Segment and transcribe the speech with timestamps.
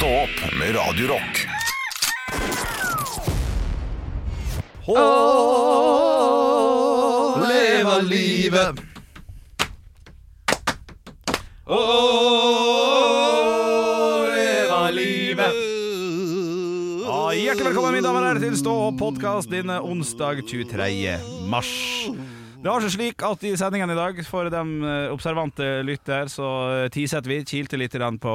[0.00, 1.46] Stå opp med Radio Rock.
[7.48, 8.80] Leve livet.
[14.26, 15.54] leve livet.
[17.04, 21.18] Ja, hjertelig velkommen mine damer og herrer til Stå opp podkast denne onsdag 23.
[21.52, 21.76] mars.
[22.60, 26.48] Det var seg slik at i sendingen i dag, for de eh, observante lytter, så
[26.92, 28.32] tisette vi, kilte litt grann på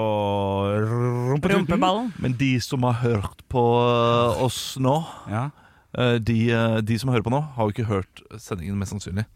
[0.81, 1.59] rumpetuten.
[1.61, 2.07] Rumpeballen.
[2.23, 4.95] Men de som har hørt på eh, oss nå,
[5.29, 5.43] Ja.
[5.93, 9.27] eh, de, eh, de som hører på nå, har jo ikke hørt sendingen, mest sannsynlig.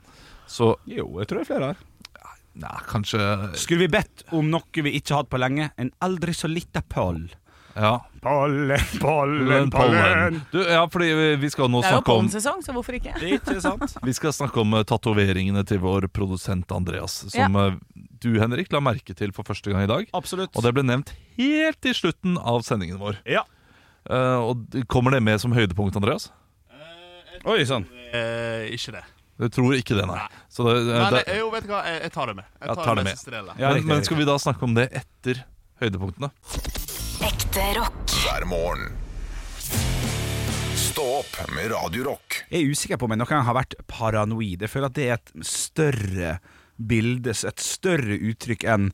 [0.49, 1.85] Så Jo, jeg tror det er flere her.
[2.59, 3.21] nei, kanskje
[3.61, 5.69] Skulle vi bedt om noe vi ikke har hatt på lenge?
[5.77, 7.27] En aldri så lita poll.
[7.79, 7.93] Ja.
[8.19, 10.39] Pollen, pollen, pollen.
[10.51, 12.97] Du, ja, fordi vi- vi skal nå Det er jo snakke om pollensesong, så hvorfor
[12.97, 13.13] ikke?
[13.23, 13.93] Ikke sant?
[14.03, 17.77] Vi skal snakke om uh, tatoveringene til vår produsent Andreas, som eh,
[18.19, 20.09] du, Henrik, la merke til for første gang i dag.
[20.13, 20.52] Absolutt.
[20.59, 23.21] Og det ble nevnt helt i slutten av sendingen vår.
[23.25, 23.45] Ja.
[24.09, 26.27] Eh, og d- Kommer det med som høydepunkt, Andreas?
[27.47, 27.86] Oi sånn.
[27.88, 27.88] sann.
[28.11, 29.05] Eh, ikke det.
[29.39, 30.19] Du tror ikke det, nei.
[30.52, 32.45] Så det, eh, Men det, eh, jo, vet du hva, jeg, jeg tar det med.
[32.59, 33.03] Jeg Ja, tar, det med.
[33.08, 33.16] med.
[33.16, 33.53] siste delen.
[33.55, 34.05] Ja, men, riktig, men riktig.
[34.11, 35.43] skal vi da snakke om det etter
[35.80, 36.31] høydepunktene?
[37.59, 38.11] Ekte rock.
[38.23, 38.85] hver morgen.
[40.75, 42.38] Stå opp med Radio Rock.
[42.47, 44.63] Jeg er usikker på om jeg noen gang har vært paranoid.
[44.63, 46.30] Jeg føler at det er et større
[46.80, 48.87] bilde, et større uttrykk enn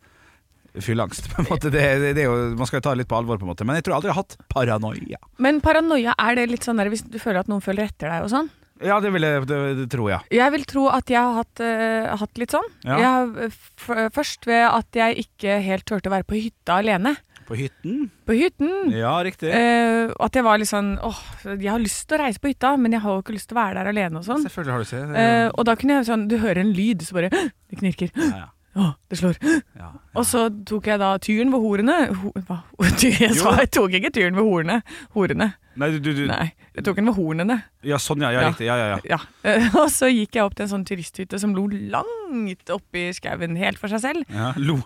[0.82, 1.30] fylleangst.
[1.36, 1.70] På en måte.
[1.70, 3.52] Det, det, det er jo, man skal jo ta det litt på alvor, på en
[3.52, 3.68] måte.
[3.70, 5.22] Men jeg tror aldri jeg har hatt paranoia.
[5.46, 8.26] Men paranoia, er det litt sånn der hvis du føler at noen følger etter deg
[8.26, 8.50] og sånn?
[8.82, 10.32] Ja, det vil jeg det, det tror jeg.
[10.34, 12.74] Jeg vil tro at jeg har hatt, uh, hatt litt sånn.
[12.82, 12.98] Ja.
[13.04, 17.14] Jeg eh, f først ved at jeg ikke helt turte å være på hytta alene.
[17.46, 18.08] På hytten?
[18.26, 18.90] På hytten.
[18.96, 19.52] Ja, riktig.
[19.54, 22.74] Eh, at jeg var litt sånn åh, jeg har lyst til å reise på hytta,
[22.82, 24.42] men jeg har jo ikke lyst til å være der alene og sånn.
[24.48, 25.26] Selvfølgelig har du det.
[25.26, 28.12] Eh, og da kunne jeg sånn Du hører en lyd, så bare Det knirker.
[28.18, 28.50] ja, ja.
[28.76, 29.38] Åh, det slår.
[29.80, 29.94] Ja.
[30.16, 32.00] Og så tok jeg da tyren ved horene.
[32.22, 32.62] Ho hva?
[33.06, 34.82] Jeg sa jeg tok ikke tyren ved horene.
[35.16, 35.54] Horene.
[35.76, 37.56] Nei, du, du, Nei, jeg tok den ved hornene.
[37.84, 38.30] Ja, sånn, ja.
[38.32, 38.52] ja, Ja.
[38.54, 38.64] Riktig.
[38.70, 39.18] Ja, ja, ja.
[39.44, 39.56] Ja.
[39.82, 43.82] Og så gikk jeg opp til en sånn turisthytte som lo langt oppi skauen, helt
[43.82, 44.32] for seg selv.
[44.32, 44.54] ja.
[44.56, 44.78] Lo,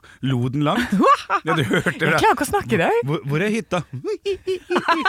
[0.49, 0.89] den langt?
[1.45, 2.07] Ja, du hørte det.
[2.09, 2.95] Jeg klarer ikke å snakke i dag.
[3.05, 3.83] Hvor, hvor er hytta?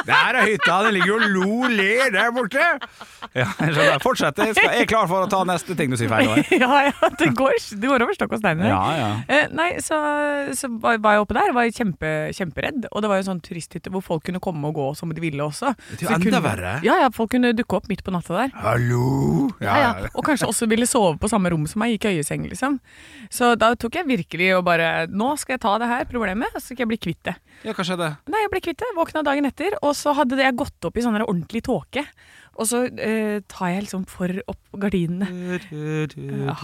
[0.06, 0.76] Der er hytta!
[0.84, 2.66] Den ligger og lo ler der borte!
[3.34, 3.96] Ja, jeg.
[4.04, 4.38] Fortsett.
[4.44, 6.44] Jeg, skal, jeg er klar for å ta neste ting du sier feil.
[6.60, 8.60] Ja, ja, det går, det går over stokk og stein.
[8.68, 9.08] Ja, ja.
[9.32, 9.96] Eh, nei, så,
[10.56, 12.88] så var var jeg oppe der, var jeg kjempe, kjemperedd.
[12.90, 15.22] Og det var jo en sånn turisthytte hvor folk kunne komme og gå som de
[15.22, 15.72] ville også.
[15.92, 16.74] Det er jo enda verre.
[16.86, 18.54] Ja, ja, folk kunne dukke opp midt på natta der.
[18.60, 19.50] Hallo!
[19.62, 19.90] Ja, ja.
[20.14, 22.78] Og kanskje også ville sove på samme rom som meg, i øyeseng, liksom.
[23.32, 26.60] Så da tok jeg virkelig og bare Nå skal jeg ta det her problemet, og
[26.60, 27.36] så skal jeg bli kvitt det.
[27.66, 28.12] Ja, hva skjedde?
[28.30, 28.90] Nei, jeg ble kvitt det.
[28.96, 32.06] Våkna dagen etter, og så hadde jeg gått opp i sånn ordentlig tåke.
[32.58, 35.28] Og så eh, tar jeg liksom for opp gardinene.
[36.16, 36.54] Ja.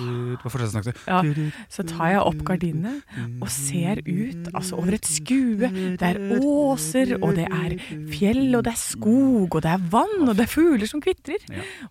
[1.07, 1.21] Ja,
[1.73, 2.93] så tar jeg opp gardinene
[3.43, 5.71] og ser ut altså over et skue.
[5.97, 7.77] Det er åser, og det er
[8.13, 11.43] fjell, og det er skog, og det er vann, og det er fugler som kvitrer.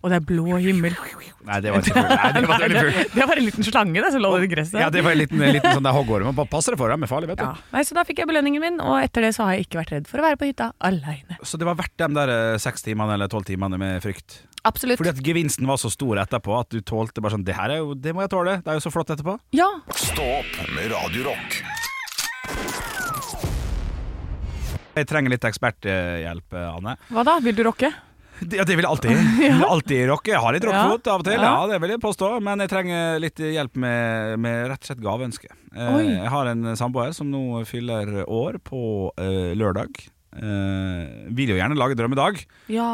[0.02, 0.94] Og det er blå himmel.
[1.46, 2.14] Nei, det var ikke fugl.
[2.36, 2.84] Det var det,
[3.16, 4.78] det var en liten slange det, som lå i gresset.
[4.82, 6.28] Ja, det var en liten, en liten sånn hoggorm.
[6.30, 7.46] Man bare passer for dem, er farlig, vet du.
[7.46, 7.54] Ja.
[7.74, 9.92] Nei, så da fikk jeg belønningen min, og etter det så har jeg ikke vært
[9.96, 11.38] redd for å være på hytta aleine.
[11.46, 14.42] Så det var verdt de der eh, seks timene eller tolv timene med frykt?
[14.66, 14.98] Absolutt.
[14.98, 17.82] Fordi at gevinsten var så stor etterpå at du tålte bare sånn Det her er
[17.84, 18.56] jo, det må jeg tåle.
[18.64, 19.36] Det er jo så flott etterpå.
[19.54, 19.68] Ja.
[19.94, 21.60] Stå opp med Radio Rock.
[24.96, 26.96] Jeg trenger litt eksperthjelp, Anne.
[27.12, 27.34] Hva da?
[27.44, 27.90] Vil du rocke?
[27.92, 29.12] Det- Ja, det vil jeg alltid.
[29.46, 30.32] Jeg vil alltid rocke.
[30.34, 31.52] Jeg har litt rockefot av og til, ja.
[31.54, 31.66] Ja.
[31.70, 32.28] det vil jeg påstå.
[32.44, 35.48] Men jeg trenger litt hjelp med, med rett og slett gaveønske.
[35.72, 36.02] Eh, Oi.
[36.10, 38.82] Jeg har en samboer som nå fyller år på
[39.16, 40.02] eh, lørdag.
[40.36, 42.42] Eh, vil jo gjerne lage drømmedag,
[42.72, 42.90] Ja.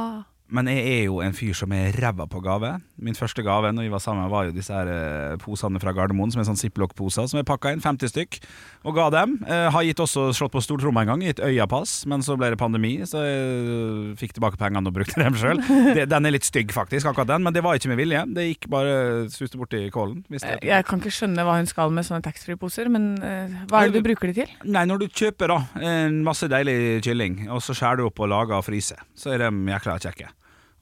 [0.52, 2.74] Men jeg er jo en fyr som er ræva på gave.
[3.02, 6.30] Min første gave når vi var sammen, var jo disse her eh, posene fra Gardermoen,
[6.34, 8.38] som er sånn ziplock-poser som jeg pakka inn, 50 stykk,
[8.86, 9.38] og ga dem.
[9.48, 12.60] Eh, har gitt også slått på stortromma en gang, gitt øyapass, men så ble det
[12.60, 15.62] pandemi, så jeg eh, fikk tilbake pengene og brukte dem sjøl.
[16.12, 18.22] Den er litt stygg, faktisk, akkurat den, men det var ikke med vilje.
[18.36, 18.92] Det gikk bare
[19.32, 20.20] suste borti kålen.
[20.28, 23.90] det- Jeg kan ikke skjønne hva hun skal med sånne taxfree-poser, men eh, hva er
[23.94, 24.52] det du bruker de til?
[24.68, 28.30] Nei, når du kjøper da en masse deilig kylling, og så skjærer du opp og
[28.34, 30.28] lager og fryser, så er de jækla kjekke.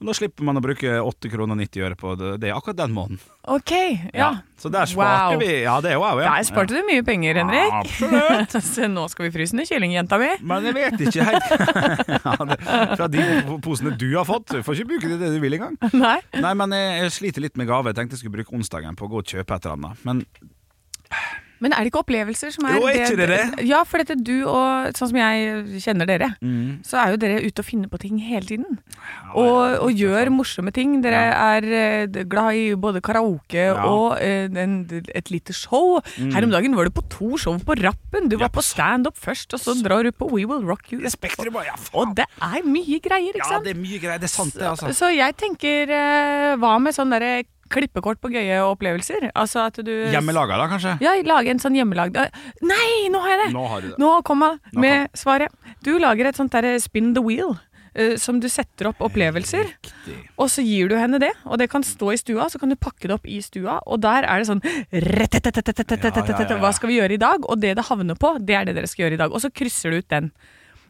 [0.01, 2.93] Og Da slipper man å bruke 8 kroner 90 øre på det, det akkurat den
[2.95, 3.19] måneden.
[3.53, 3.71] Ok,
[4.17, 4.31] ja.
[4.57, 5.41] Så der sparte Wow.
[5.41, 6.31] vi Ja, det er wow, ja.
[6.33, 7.69] Der sparte du mye penger, Henrik.
[7.69, 8.55] Ja, absolutt.
[8.73, 10.31] Så nå skal vi fryse ned kylling, jenta mi.
[10.41, 11.45] Men jeg vet ikke helt
[12.97, 13.27] Fra de
[13.61, 14.55] posene du har fått.
[14.57, 15.77] Du får ikke bruke det det du vil engang.
[16.05, 16.17] Nei.
[16.33, 17.93] Nei, men jeg, jeg sliter litt med gave.
[17.93, 20.01] Jeg tenkte jeg skulle bruke onsdagen på å gå og kjøpe et eller annet.
[20.09, 20.25] Men
[21.61, 23.41] Men er det ikke opplevelser som er Jo, er ikke det det?
[23.69, 26.31] Ja, for dette du og sånn som jeg kjenner dere,
[26.87, 28.79] så er jo dere ute og finner på ting hele tiden.
[29.37, 30.97] Og, og gjør morsomme ting.
[31.03, 34.75] Dere er eh, glad i både karaoke og eh, en,
[35.13, 35.99] et lite show.
[36.17, 38.29] Her om dagen var du på to show på rappen.
[38.31, 41.01] Du var på standup først, og så drar du på We Will Rock You.
[41.11, 41.95] Spektrum, ja, faen.
[42.01, 43.61] Og det er mye greier, ikke sant?
[43.61, 44.21] Ja, det er mye greier.
[44.21, 44.91] Det er sant, det, altså.
[44.97, 49.29] Så jeg tenker, eh, hva med sånn derre klippekort på gøye opplevelser.
[49.31, 50.97] Altså at du Hjemmelaga, da, kanskje?
[51.03, 53.49] Ja, lage en sånn hjemmelagd Nei, nå har jeg det!
[53.55, 53.97] Nå, har du det.
[54.01, 55.75] nå kom jeg med nå svaret.
[55.85, 57.57] Du lager et sånt derre eh, spin the wheel.
[57.91, 60.13] Uh, som du setter opp opplevelser, Riktig.
[60.39, 61.33] og så gir du henne det.
[61.43, 63.99] Og det kan stå i stua, så kan du pakke det opp i stua, og
[64.05, 64.63] der er det sånn
[66.63, 67.43] Hva skal vi gjøre i dag?
[67.51, 69.35] Og det det havner på, det er det dere skal gjøre i dag.
[69.35, 70.31] Og så krysser du ut den.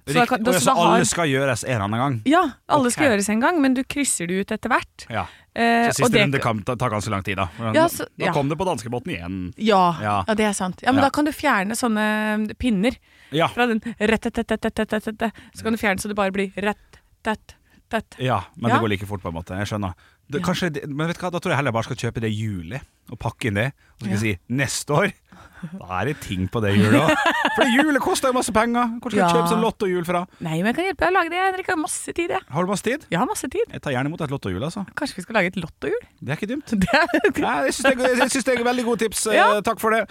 [0.08, 2.22] Så da da- så så da har- alle skal gjøres en eller annen gang?
[2.26, 5.06] Ja, alle skal gjøres en gang, men du krysser det ut etter hvert.
[5.10, 5.28] Ja.
[5.54, 7.50] Eh, Så siste det- runde kan ta, ta ganske lang tid, da.
[7.60, 8.28] Men Ja, så- ja.
[8.28, 9.54] Da kom det på danskebåten igjen.
[9.58, 10.24] Ja, Ja.
[10.28, 10.82] ja, det er sant.
[10.82, 12.96] Ja, Men da kan du fjerne sånne pinner
[13.32, 13.48] Ja.
[13.48, 13.80] fra den.
[13.82, 17.56] Så kan du fjerne så det bare blir rett, tett,
[17.90, 18.16] tett.
[18.20, 19.58] Ja, men det går like fort, på en måte.
[19.58, 19.94] Jeg skjønner.
[20.32, 22.36] Det, kanskje, men vet du hva, Da tror jeg heller bare skal kjøpe det i
[22.40, 22.80] juli,
[23.12, 23.74] og pakke inn det.
[24.00, 25.14] Og så skal jeg si neste år
[25.62, 27.12] da er det ting på det hjulet òg.
[27.56, 28.94] For julet hjulet koster jo masse penger.
[29.02, 29.34] Hvor skal jeg Ja.
[29.36, 30.26] kjøpe sånn lottohjul fra?
[30.40, 31.40] Nei, men jeg kan hjelpe deg å lage det.
[31.42, 32.42] Henrik har masse tid, jeg.
[32.50, 33.06] Har du masse tid?
[33.12, 33.66] Jeg har masse tid.
[33.72, 34.86] Jeg tar gjerne imot et lottohjul, altså.
[34.96, 36.02] Kanskje vi skal lage et lottohjul?
[36.22, 36.66] Det er ikke dumt.
[36.82, 39.28] Det er Nei, jeg syns det, er- det er veldig gode tips.
[39.28, 39.62] Eh, Ja.
[39.62, 40.08] Takk for det.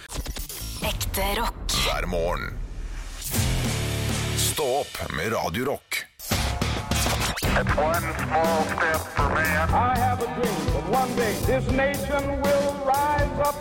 [0.83, 1.67] Ekte rock.
[1.85, 2.55] hver morgen.
[4.37, 6.05] Stå opp med Radio Rock.
[7.51, 9.69] It's one small step for man.
[9.71, 13.57] I have a dream that one day this nation will rise up.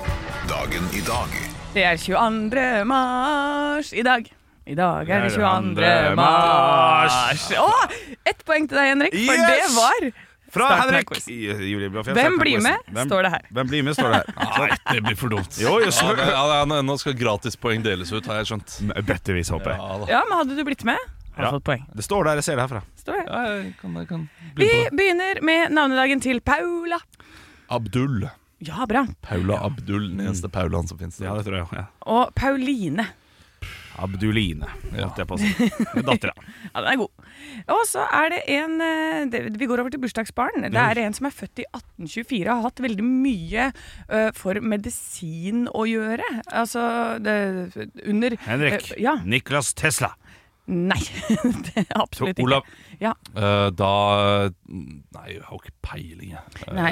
[0.47, 1.29] Dagen i dag
[1.73, 2.85] Det er 22.
[2.89, 4.25] mars i dag.
[4.69, 5.75] I dag er det Det er 22.
[5.75, 6.15] 22.
[6.17, 7.45] mars.
[7.57, 7.69] Å!
[8.29, 9.45] Ett poeng til deg, Henrik, for Yes!
[9.45, 10.09] det var
[10.49, 11.27] Fra Starten av Henrik quiz.
[11.29, 11.89] Julie.
[11.93, 12.63] Hvem starten av blir quizen.
[12.65, 13.43] med, Hvem- står det her.
[13.53, 14.25] Hvem blir med, står det her.
[14.59, 15.59] Nei, det blir for dumt.
[15.61, 18.49] Jo, jo, ja, så- det, ja, det er- Nå skal gratispoeng deles ut, har jeg
[18.49, 18.79] skjønt.
[19.05, 19.79] Bøttevis, håper jeg.
[19.79, 20.05] Ja, da.
[20.15, 20.97] Ja, men hadde du blitt med,
[21.37, 21.51] hadde Ja.
[21.53, 21.85] fått poeng.
[21.95, 22.81] Det står der, jeg ser det herfra.
[22.97, 23.25] Står det.
[23.29, 24.97] Ja, jeg kan, jeg kan Vi begynne på det.
[24.97, 26.97] begynner med navnedagen til Paula.
[27.69, 28.29] Abdul.
[28.65, 29.05] Ja, bra.
[29.23, 31.19] Paula Abdul, den eneste Paulaen som finnes.
[31.23, 31.67] Ja, det tror jeg.
[31.79, 31.85] Ja.
[32.11, 33.07] Og Pauline.
[33.99, 34.63] Abduline,
[34.95, 35.67] holdt jeg på å si.
[36.07, 36.31] Dattera.
[36.69, 37.25] Ja, den er god.
[37.75, 40.69] Og så er det en eh, det, Vi går over til bursdagsbarn.
[40.71, 44.61] Det er en som er født i 1824 og har hatt veldig mye eh, for
[44.63, 46.23] medisin å gjøre.
[46.47, 46.85] Altså
[47.23, 47.35] det,
[48.07, 48.91] under Henrik.
[48.93, 49.17] eh, ja.
[49.27, 50.13] Niklas Tesla.
[50.69, 50.99] Nei.
[51.65, 52.45] det er absolutt ikke.
[52.45, 52.67] Olav.
[53.01, 53.15] Ja.
[53.33, 53.91] uh, da
[54.69, 56.59] Nei, jeg har ikke peiling, jeg.
[56.67, 56.91] Uh, Nei.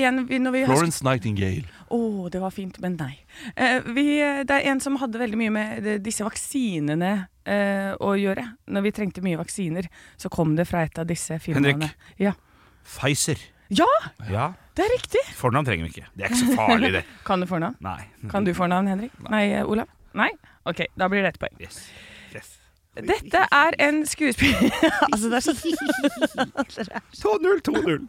[0.00, 1.66] En, vi har Florence Nightingale.
[1.92, 2.00] Å,
[2.32, 3.12] det var fint, men nei.
[3.52, 4.06] Uh, vi,
[4.48, 7.12] det er en som hadde veldig mye med disse vaksinene
[7.42, 8.44] å gjøre.
[8.70, 11.88] Når vi trengte mye vaksiner, så kom det fra et av disse firmaene.
[11.88, 12.12] Henrik.
[12.22, 12.36] Ja.
[12.86, 13.40] Pfizer.
[13.74, 13.88] ja,
[14.30, 14.44] Ja.
[14.78, 15.24] det er riktig!
[15.34, 16.06] Fornavn trenger vi ikke.
[16.14, 17.02] Det er ikke så farlig, det.
[17.28, 17.74] Kan du fornavn?
[17.82, 17.98] Nei.
[18.30, 19.18] Kan du fornavn, Henrik?
[19.26, 19.90] Nei, nei Olav?
[20.14, 20.30] Nei?
[20.70, 21.58] Ok, da blir det ett poeng.
[21.58, 21.82] Yes.
[22.92, 24.68] Dette er en skuespiller
[25.08, 25.44] Altså, det er
[27.16, 28.02] så 2-0, 2-0.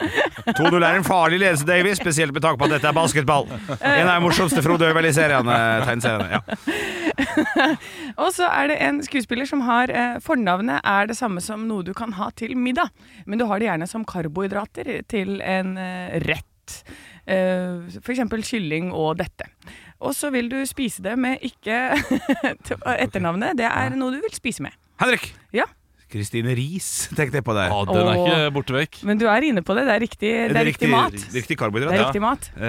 [0.58, 3.48] 2-0 er en farlig ledelse, Davy, spesielt med tanke på at dette er basketball.
[3.80, 6.28] En av de morsomste Frode Øverli i seriene, tegneseriene.
[6.36, 6.42] Ja.
[8.24, 11.86] Og så er det en skuespiller som har eh, Fornavnet er det samme som noe
[11.86, 12.92] du kan ha til middag,
[13.26, 16.84] men du har det gjerne som karbohydrater til en eh, rett.
[17.24, 19.48] Eh, eksempel kylling og dette.
[20.04, 21.78] Og så vil du spise det med ikke
[23.04, 24.76] Etternavnet, det er noe du vil spise med.
[25.02, 25.32] Henrik.
[25.56, 25.66] Ja.
[26.14, 27.72] Kristine Riis tenkte jeg på der.
[27.74, 28.28] Ja, den er Åh.
[28.28, 29.00] ikke borte vekk.
[29.10, 29.88] Men du er inne på det.
[29.88, 31.16] Det er riktig, det er riktig mat.
[31.34, 32.10] Riktig karbohydrat, Det er ja.
[32.12, 32.50] riktig mat.
[32.54, 32.68] Eh,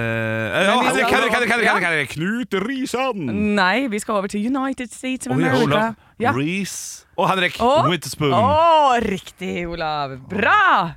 [0.65, 2.15] ja, Henrik, Henrik, Henrik, Henrik, Henrik, Henrik.
[2.15, 3.27] Knut Risan.
[3.59, 5.67] Nei, vi skal over til United States of Oi, America.
[5.67, 6.01] Olav.
[6.23, 6.33] Ja.
[6.33, 7.61] Reece Og Henrik.
[7.61, 8.33] Å, Witherspoon.
[8.33, 10.17] Å, riktig, Olav.
[10.31, 10.95] Bra!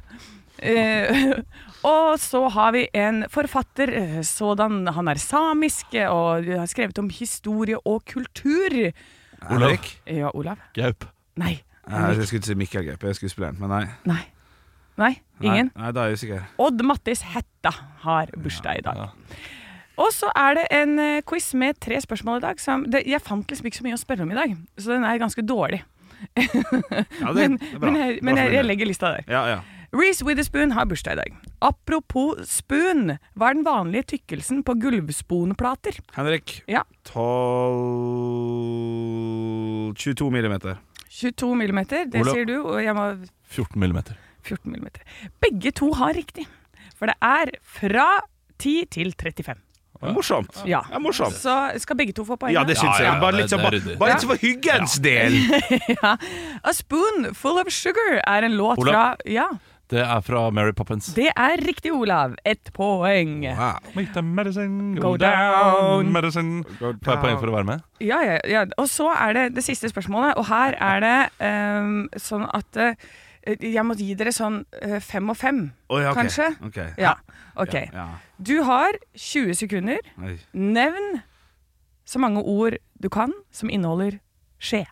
[0.58, 1.34] Eh,
[1.86, 6.98] og så har vi en forfatter, eh, sådan han er samisk eh, og har skrevet
[7.00, 8.78] om historie og kultur.
[9.52, 9.78] Olav.
[10.08, 10.58] Ja, Olav?
[10.74, 11.06] Gaup.
[11.38, 11.60] Nei.
[11.88, 13.86] Nei, jeg skulle ikke si Mikkel Gaup, jeg er skuespilleren, men nei.
[14.10, 14.24] Nei.
[14.98, 15.14] Nei,
[15.46, 15.70] ingen.
[15.76, 16.46] Nei, nei, da er jeg usikker.
[16.66, 18.98] Odd Mattis Hetta har bursdag i dag.
[18.98, 19.38] Ja.
[20.02, 22.60] Og så er det en eh, quiz med tre spørsmål i dag.
[22.62, 25.06] Som det, jeg fant liksom ikke så mye å spørre om i dag, så den
[25.06, 25.84] er ganske dårlig.
[26.38, 27.92] Ja, det, men det er bra.
[27.92, 29.30] men, jeg, men jeg, jeg legger lista der.
[29.30, 29.60] Ja, ja.
[29.96, 31.36] Reece Witherspoon har bursdag i dag.
[31.64, 35.96] Apropos spoon, hva er den vanlige tykkelsen på gulvsponplater?
[36.18, 36.58] Henrik.
[36.68, 36.82] Ja.
[37.08, 40.78] 12 22 millimeter.
[41.18, 42.34] 22 millimeter, det Olav.
[42.36, 43.06] sier du, og jeg må
[43.50, 44.16] 14 millimeter.
[44.46, 45.02] 14 millimeter.
[45.44, 46.46] Begge to har riktig,
[47.00, 48.10] for det er fra
[48.60, 49.56] 10 til 35.
[49.98, 50.54] Det er morsomt.
[50.70, 50.84] Ja.
[50.86, 51.34] Det er morsomt.
[51.42, 52.54] Så skal begge to få poeng.
[52.54, 53.22] Ja, det syns Ja, jeg.
[53.24, 55.34] Bare litt, sånn, bare, bare litt for hyggens del.
[55.96, 56.12] ja.
[56.62, 58.94] A spoon full of sugar er en låt Olav.
[58.94, 59.48] fra Ja.
[59.88, 61.14] Det er fra Mary Poppins.
[61.16, 62.36] Det er riktig, Olav.
[62.46, 63.40] Ett poeng.
[63.46, 63.78] Wow.
[63.96, 66.12] Make the medicine Go down.
[66.12, 66.66] Medicine.
[66.80, 67.86] Får jeg poeng for å være med?
[68.04, 68.66] Ja, ja, ja.
[68.76, 73.08] Og så er det det siste spørsmålet, og her er det um, sånn at uh,
[73.56, 76.26] jeg må gi dere sånn uh, fem og fem, oh, ja, okay.
[76.26, 76.50] kanskje?
[76.68, 76.82] Ok.
[77.00, 77.16] Ja.
[77.56, 77.80] Ok.
[77.80, 78.08] Ja, ja.
[78.44, 80.04] Du har 20 sekunder.
[80.20, 80.36] Oi.
[80.52, 81.22] Nevn
[82.08, 84.20] så mange ord du kan som inneholder
[84.60, 84.84] skje.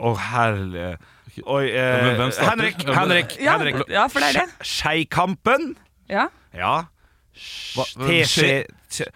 [0.00, 0.96] Å, herlig
[1.46, 2.50] Oi, eh, hvem starter?
[2.50, 3.76] Henrik, Henrik, Ja, Henrik.
[3.88, 4.66] ja, for det er det.
[4.66, 5.74] Skeikampen?
[6.10, 6.24] Ja.
[6.56, 6.72] Ja.
[7.76, 8.64] Hva, Teskje...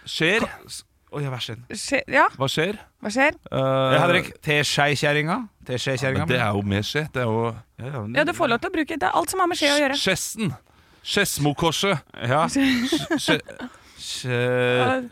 [0.06, 0.46] skjer?
[1.14, 1.64] Oi, vær så snill.
[1.78, 2.78] Skje, ja, Hva skjer?
[3.02, 3.36] hva skjer?
[3.50, 5.40] Eh, Henrik, teskjekjerringa?
[5.68, 6.26] Teskjekjerringa?
[6.30, 7.04] det er jo med skje.
[7.12, 9.02] Det er jo ja, ja, men- Ja, du får lov til å bruke det.
[9.02, 9.98] er alt som har med skje å gjøre.
[9.98, 10.54] Skjessen.
[11.04, 11.98] Skedsmokorset.
[12.30, 12.46] Ja.
[13.24, 13.42] Skje-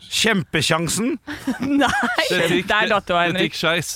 [0.09, 1.17] Kjempesjansen?
[1.59, 3.51] Nei, der datt du av, Det Henrik.
[3.51, 3.93] gikk skeis.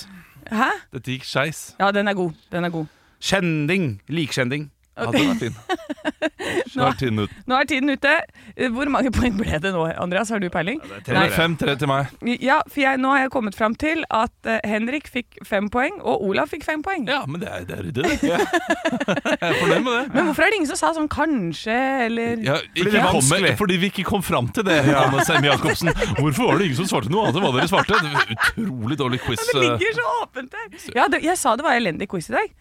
[0.51, 0.69] Hæ?
[0.93, 1.75] Dette gikk skeis.
[1.79, 2.31] Ja, den er god.
[2.51, 2.85] Den er god.
[3.21, 4.01] Kjending.
[4.07, 4.71] Likskjending.
[4.97, 5.55] Ja, den er fin.
[6.77, 7.33] Nå er tiden ut.
[7.47, 8.13] Nå er tiden ute.
[8.55, 10.29] Eh, Hvor mange poeng ble det nå, Andreas?
[10.33, 10.79] Har du peiling?
[11.05, 12.11] Det er fem-tre til meg.
[12.43, 15.99] Ja, for jeg, nå har jeg kommet fram til at eh, Henrik fikk fem poeng,
[16.01, 17.05] og Olav fikk fem poeng.
[17.09, 18.39] Ja, men det er, det er ryddig, det.
[19.37, 20.03] Jeg er fornøyd med det.
[20.13, 21.75] Men hvorfor er det ingen som sa sånn kanskje,
[22.07, 25.91] eller Ja, ikke det kom fordi vi ikke kom fram til det, Anne Sem Jacobsen.
[26.17, 27.99] Hvorfor var det ingen som svarte noe annet enn hva dere svarte?
[28.01, 28.33] Det var
[28.67, 29.43] Utrolig dårlig quiz.
[29.51, 30.79] Det ligger så åpent der.
[30.97, 32.51] Ja, det, jeg sa det var elendig quiz i dag.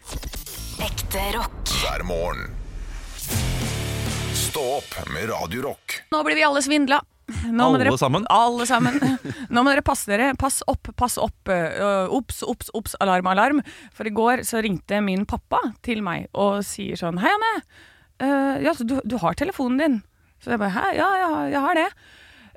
[0.81, 1.69] Ekte rock.
[1.81, 2.51] hver morgen.
[4.33, 6.01] Stå opp med Radio Rock.
[6.11, 6.99] Nå blir vi alle svindla.
[7.27, 8.25] Nå må Alle dere, sammen?
[8.31, 8.99] Alle sammen.
[9.53, 10.29] Nå må dere passe dere.
[10.39, 11.49] Pass opp, pass opp.
[11.51, 13.61] Øh, Ops, ops, ops, alarm, alarm.
[13.95, 17.53] For i går så ringte min pappa til meg og sier sånn Hei, Anne.
[18.17, 19.99] Uh, ja, så du, du har telefonen din?
[20.41, 20.85] Så jeg bare Hæ?
[20.97, 21.89] Ja, ja, jeg har det.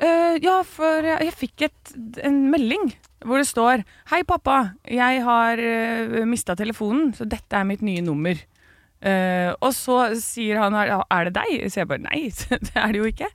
[0.00, 1.90] «Eh, ja, for jeg, jeg fikk et,
[2.24, 4.72] en melding hvor det står Hei, pappa.
[4.88, 8.38] Jeg har uh, mista telefonen, så dette er mitt nye nummer.
[9.00, 11.52] Uh, og så sier han er det deg?
[11.72, 12.22] Så jeg bare nei,
[12.68, 13.28] det er det jo ikke.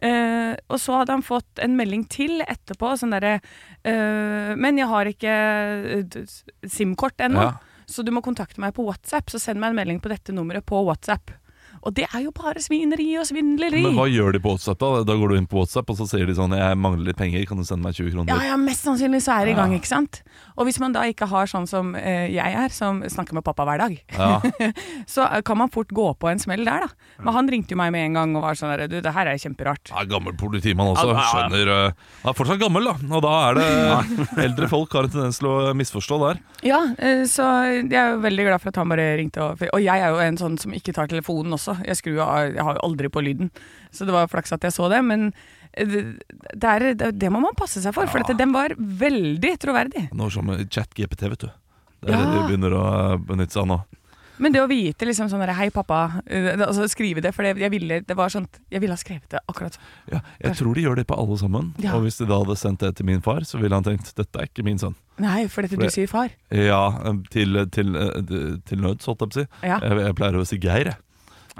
[0.00, 4.88] Uh, og så hadde han fått en melding til etterpå, sånn derre uh, Men jeg
[4.88, 5.34] har ikke
[5.98, 6.22] eh,
[6.64, 7.84] SIM-kort ennå, Ja.
[7.84, 9.28] så du må kontakte meg på WhatsApp.
[9.32, 11.32] Så send meg en melding på dette nummeret på WhatsApp.
[11.86, 13.80] Og det er jo bare svineri og svindleri.
[13.86, 14.90] Men hva gjør de på WhatsApp da?
[15.08, 17.44] Da går du inn på WhatsApp, og så sier de sånn Jeg mangler litt penger,
[17.48, 18.32] kan du sende meg 20 kroner?
[18.34, 20.20] Ja, ja, mest sannsynlig så er det i gang, ikke sant?
[20.60, 23.64] Og hvis man da ikke har sånn som eh, jeg er, som snakker med pappa
[23.68, 24.40] hver dag, Ja.
[25.14, 27.16] så eh, kan man fort gå på en smell der, da.
[27.24, 29.30] Men han ringte jo meg med en gang og var sånn der, du, det her
[29.30, 29.92] er kjemperart.
[29.92, 31.08] Ja, gammel politimann også.
[31.08, 31.30] Ja, ja, ja.
[31.30, 32.96] Skjønner uh, Han er fortsatt gammel, da.
[33.16, 33.68] Og da er det
[34.46, 36.42] Eldre folk har en tendens til å misforstå der.
[36.66, 37.46] Ja, eh, så
[37.80, 39.44] jeg er jo veldig glad for at han bare ringte.
[39.44, 41.69] Og, og jeg er jo en sånn som ikke tar telefonen også.
[41.86, 43.50] Jeg skrur jeg har jo aldri på lyden.
[43.90, 45.00] Så det var flaks at jeg så det.
[45.06, 45.30] Men
[45.72, 46.02] eh, det,
[46.54, 50.08] det, er, det, må man passe seg for, for dette, den var veldig troverdig.
[50.16, 51.50] Noe som chat-GPT, vet du.
[52.00, 52.20] Det er Ja.
[52.24, 53.80] det de begynner å uh, benytte seg av nå.
[54.40, 56.22] Men det å vite liksom sånn der, Hei, pappa.
[56.24, 59.28] eh, Altså skrive det, for det, jeg, ville, det var sånt, jeg ville ha skrevet
[59.34, 59.90] det akkurat sånn.
[60.14, 61.74] Ja, jeg tror de gjør det på alle sammen.
[61.84, 61.92] Ja.
[61.98, 64.40] Og hvis de da hadde sendt det til min far, så ville han tenkt dette
[64.40, 64.96] er ikke min sønn.
[65.20, 66.32] Nei, for dette For du sier far.
[66.56, 66.80] Ja,
[67.28, 67.92] til, til,
[68.24, 69.46] til, til nøds, holdt jeg på å si.
[69.68, 69.76] Ja.
[69.84, 70.98] Jeg, jeg pleier å si Geir, jeg.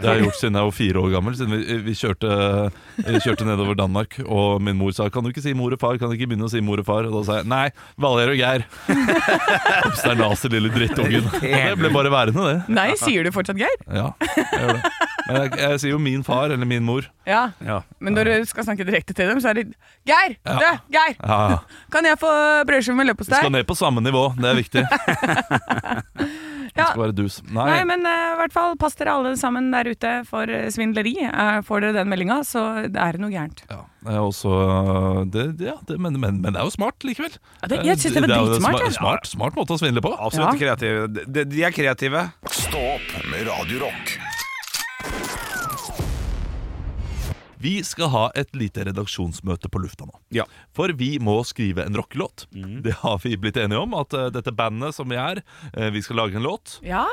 [0.01, 1.37] Det har jeg gjort siden jeg var fire år gammel.
[1.37, 2.31] Siden vi, vi, kjørte,
[3.05, 5.99] vi kjørte nedover Danmark, og min mor sa 'Kan du ikke si mor og far?'
[6.01, 7.05] Kan du ikke begynne å si mor og far?
[7.05, 8.65] Og da sa jeg 'Nei, Valgerd og Geir'.
[9.87, 11.29] Obsternase, lille drittungen.
[11.41, 12.59] Det ble bare værende, det.
[12.73, 13.77] Nei, sier du fortsatt Geir?
[13.87, 14.93] Ja, jeg gjør det.
[15.31, 17.07] Men jeg, jeg sier jo min far eller min mor.
[17.29, 17.51] Ja.
[17.63, 17.81] Ja.
[18.03, 19.67] Men når du skal snakke direkte til dem, så er det
[20.09, 20.35] Geir!
[20.47, 20.57] Ja.
[20.59, 21.15] Du, Geir!
[21.21, 21.59] Ja, ja.
[21.93, 22.31] Kan jeg få
[22.67, 23.39] brødskive med Vi leverpostei?
[23.45, 24.83] skal ned på samme nivå, det er viktig.
[26.77, 27.41] Det skal være dus.
[27.51, 30.69] Nei, Nei, men eh, i hvert fall pass dere alle sammen der ute for eh,
[30.73, 31.17] svindleri.
[31.27, 33.63] Uh, får dere den meldinga, så det er noe gærent.
[33.71, 33.81] ja,
[34.23, 34.55] også
[35.35, 37.35] det, ja, det, men, men, men det er jo smart likevel.
[37.63, 38.99] Ja, det- jeg synes det var er jo dritsmart, Smart.
[39.01, 40.15] Smart, smart måte å svindle på.
[40.19, 41.09] Absolutt kreative.
[41.27, 42.29] De, de er kreative.
[42.51, 43.91] Stå opp med Radio
[47.61, 50.15] Vi skal ha et lite redaksjonsmøte på lufta nå.
[50.33, 50.47] Ja.
[50.77, 52.47] For vi må skrive en rockelåt.
[52.51, 55.43] Det har vi blitt enige om, at eh, dette bandet som vi er,
[55.75, 56.79] eh, vi skal lage en låt.
[56.87, 57.05] Ja,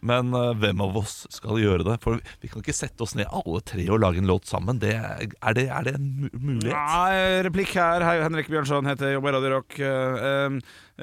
[0.00, 1.98] Men eh, hvem av oss skal gjøre det?
[2.02, 4.80] For vi kan ikke sette oss ned alle tre og lage en låt sammen.
[4.82, 6.72] Det, er, det, er det en mulighet?
[6.72, 8.02] Nei, replikk her.
[8.08, 9.78] Hei, Henrik Bjørnson heter jobber i Radio Rock.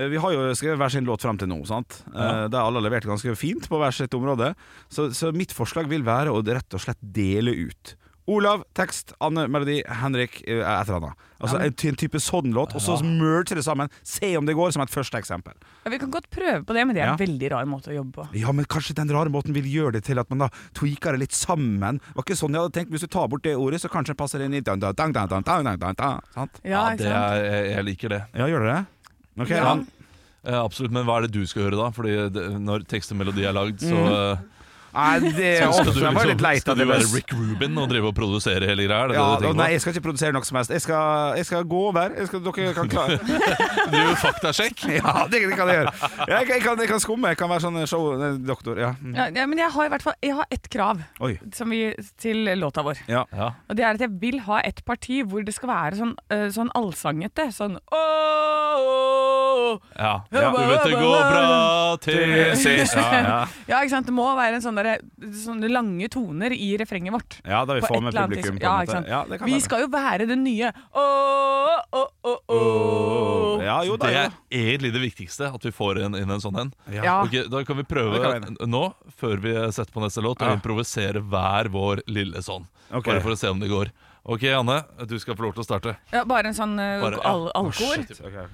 [0.10, 2.02] Vi har jo skrevet hver sin låt fram til nå, sant?
[2.10, 4.52] Uh, Der alle har levert ganske fint på hver sitt område.
[4.92, 7.96] Så, så mitt forslag vil være å rett og slett dele ut.
[8.30, 11.26] Olav, tekst, Anne, melodi, Henrik, et eller annet.
[11.40, 11.74] Altså ja, men...
[11.90, 13.90] en, type sånn låt, og så merger det sammen.
[14.06, 15.56] Se om det går, som et første eksempel.
[15.86, 17.20] Ja, vi kan godt prøve på det, men det er en ja.
[17.22, 18.28] veldig rar måte å jobbe på.
[18.38, 21.24] Ja, men kanskje den rare måten vil gjøre det til at man da tweaker det
[21.24, 22.02] litt sammen.
[22.04, 22.94] Det var ikke sånn jeg hadde tenkt.
[22.94, 25.16] Hvis du tar bort det ordet, så kanskje det passer inn i dun, dun, dun,
[25.16, 26.62] dun, dun, dun, dun, Sant?
[26.68, 28.22] Ja, det er, jeg liker det.
[28.36, 29.16] Ja, gjør dere det?
[29.40, 30.60] Okay, ja.
[30.60, 31.90] absolutt, men hva er det du skal høre, da?
[31.96, 34.48] Fordi det, når tekst og melodi er lagd, så mm
[34.90, 38.10] eh, Nei, det du, var litt liksom, leit skal du være Rick Rubin og drive
[38.10, 39.10] og produsere hele greia?
[39.16, 40.74] Ja, det nei, jeg skal ikke produsere noe som helst.
[40.74, 42.16] Jeg skal, jeg skal gå over.
[42.18, 43.18] Jeg skal, dere kan klare
[43.90, 44.86] Du driver faktasjekk?
[45.00, 45.94] Ja, det, det kan jeg gjøre.
[46.28, 47.32] Jeg, jeg, kan, jeg kan skumme.
[47.32, 48.82] Jeg kan være sånn show-doktor.
[48.82, 48.92] Ja.
[49.00, 49.14] Mm.
[49.16, 51.34] Ja, ja, men jeg har i hvert fall Jeg har ett krav Oi.
[51.56, 51.82] som vi,
[52.20, 53.04] til låta vår.
[53.12, 53.24] Ja.
[53.36, 53.52] Ja.
[53.70, 56.48] Og det er at jeg vil ha et parti hvor det skal være sånn, øh,
[56.56, 57.50] sånn allsangete.
[57.56, 59.80] Sånn ååå.
[59.96, 60.14] ja.
[60.34, 60.50] Ja.
[60.56, 62.96] Du vet det går bra til sist.
[62.98, 63.40] Ja, ja.
[63.70, 64.08] Ja, ikke sant.
[64.10, 67.38] Det må være en sånn derre- sånne lange toner i refrenget vårt.
[67.46, 68.58] ja, da vi får med publikum.
[68.60, 68.96] På Ja, en ikke måte.
[68.96, 69.08] sant.
[69.08, 69.62] Ja, det kan Vi være.
[69.68, 70.72] skal jo være det nye.
[70.96, 73.64] Åh, åh, åh, åh.
[73.64, 76.58] Ja, jo da, Det er egentlig det viktigste, at vi får inn, inn en sånn
[76.60, 76.74] en.
[76.92, 77.22] Ja.
[77.24, 80.56] Okay, da kan vi prøve kan nå, før vi setter på neste låt, å Ja.
[80.56, 82.66] improvisere hver vår lille sånn.
[82.92, 83.14] Okay.
[83.14, 83.92] Bare for å se om det går.
[84.26, 85.98] Ok, Anne, du skal få lov til å starte.
[86.12, 87.30] Ja, bare en sånn uh, Bare- ja.
[87.30, 88.00] al alkohol.
[88.00, 88.50] Ok, ok.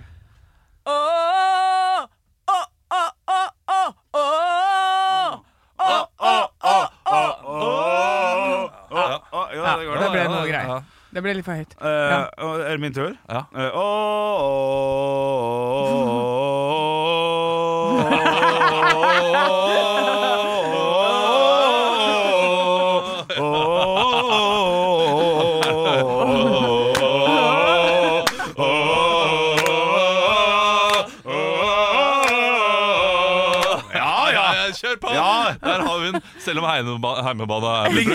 [0.87, 2.07] Åh, oh,
[2.47, 4.13] åh, åh, åh, åh, åh.
[4.13, 5.35] Åh, åh, åh, åh.
[5.35, 5.43] Å,
[5.74, 6.01] å, ja,
[9.77, 10.81] det går det ble noe greier.
[11.15, 11.71] Det ble litt for høyt.
[11.79, 12.11] Eh,
[12.67, 13.13] Er det min tur?
[13.29, 13.41] Ja.
[13.55, 13.75] Eh, å,
[36.45, 38.11] Selv om heimebadet heimebane er ja,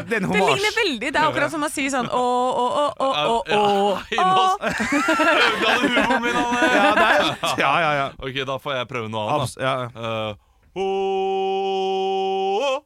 [0.00, 1.10] Det er Det ligner veldig.
[1.12, 3.98] Det er akkurat som å si sånn å, å, å, å, å, å.
[5.36, 6.60] Ødela du humoren min, Anne?
[6.64, 7.24] Ja, er,
[7.60, 8.06] ja, ja, ja.
[8.24, 9.42] Ok, da får jeg prøve noe annet.
[9.44, 9.74] Abs, ja.
[9.92, 10.00] da.
[10.00, 10.32] Eh,
[10.80, 10.86] oh,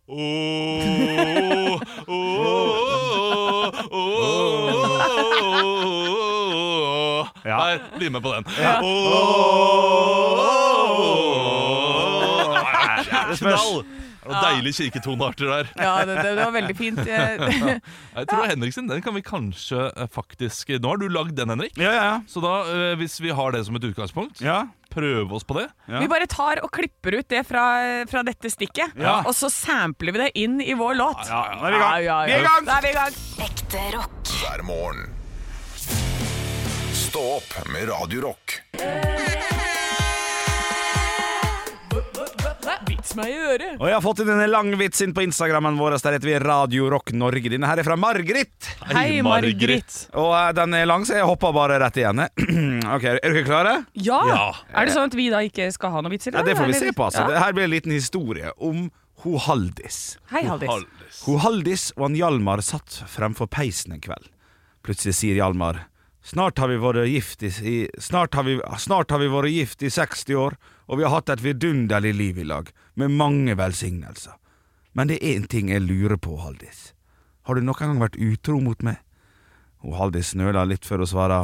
[0.08, 1.78] oh, oh,
[2.10, 2.18] oh,
[3.90, 4.20] åh.
[7.46, 7.56] Ja.
[7.56, 8.44] Nei, bli med på den.
[8.58, 8.80] Ja.
[8.82, 10.10] Åh.
[13.30, 13.60] det spørs.
[13.60, 13.99] Knall!
[14.30, 15.70] Det var Deilige kirketonearter der.
[15.76, 17.00] Ja, det, det, det var veldig fint.
[17.10, 17.80] Jeg-
[18.16, 21.74] Jeg tror Henriksen, den kan vi kanskje eh, faktisk Nå har du lagd den, Henrik.
[21.80, 22.16] Ja, ja, ja.
[22.30, 24.62] Så da, eh, hvis vi har det som et utgangspunkt, ja.
[24.94, 25.66] prøve oss på det.
[25.90, 26.00] Ja.
[26.02, 27.64] Vi bare tar og klipper ut det fra,
[28.10, 29.20] fra dette stikket, Ja.
[29.26, 31.24] og så sampler vi det inn i vår låt.
[31.30, 31.90] Ja, nå er vi gang.
[31.90, 32.26] Ja, ja, ja.
[32.26, 32.66] Vi er i gang!
[32.70, 33.22] Da er vi i gang.
[33.46, 34.34] Ekte rock.
[34.40, 35.06] hver morgen.
[36.94, 38.34] Stå opp med Radio
[43.00, 43.78] Vits meg i øret.
[43.80, 45.94] Og jeg har fått inn en lang vits inn på Instagrammen vår.
[46.04, 47.48] Der heter vi Radio Rock Norge.
[47.48, 48.68] Denne her er fra Margrit.
[48.90, 49.94] Hei, Margrit.
[50.20, 52.20] Og eh, den er lang, så jeg hopper bare rett igjen.
[52.96, 53.74] ok, Er dere klare?
[53.96, 54.18] Ja.
[54.28, 54.42] Ja.
[54.76, 56.36] Er det sånn at vi da ikke skal ha noen vitser?
[56.36, 56.90] Ja, Det får vi eller?
[56.92, 57.06] se på.
[57.08, 57.30] altså Ja.
[57.32, 58.90] Det Her blir en liten historie om
[59.24, 60.00] ho Haldis.
[60.34, 60.68] Hei, Haldis.
[60.74, 61.22] Haldis.
[61.24, 64.28] Ho Haldis og han Hjalmar satt fremfor peisen en kveld.
[64.84, 65.86] Plutselig sier Hjalmar
[66.20, 69.80] Snart har vi vært gift i, i snart, har vi, snart har vi vært gift
[69.82, 70.56] i 60 år,
[70.90, 74.34] og vi har hatt et vidunderlig liv i lag, med mange velsignelser.
[74.92, 76.90] Men det er én ting jeg lurer på, Haldis.
[77.46, 78.98] Har du noen gang vært utro mot meg?
[79.86, 81.38] Og Haldis nøler litt før å svare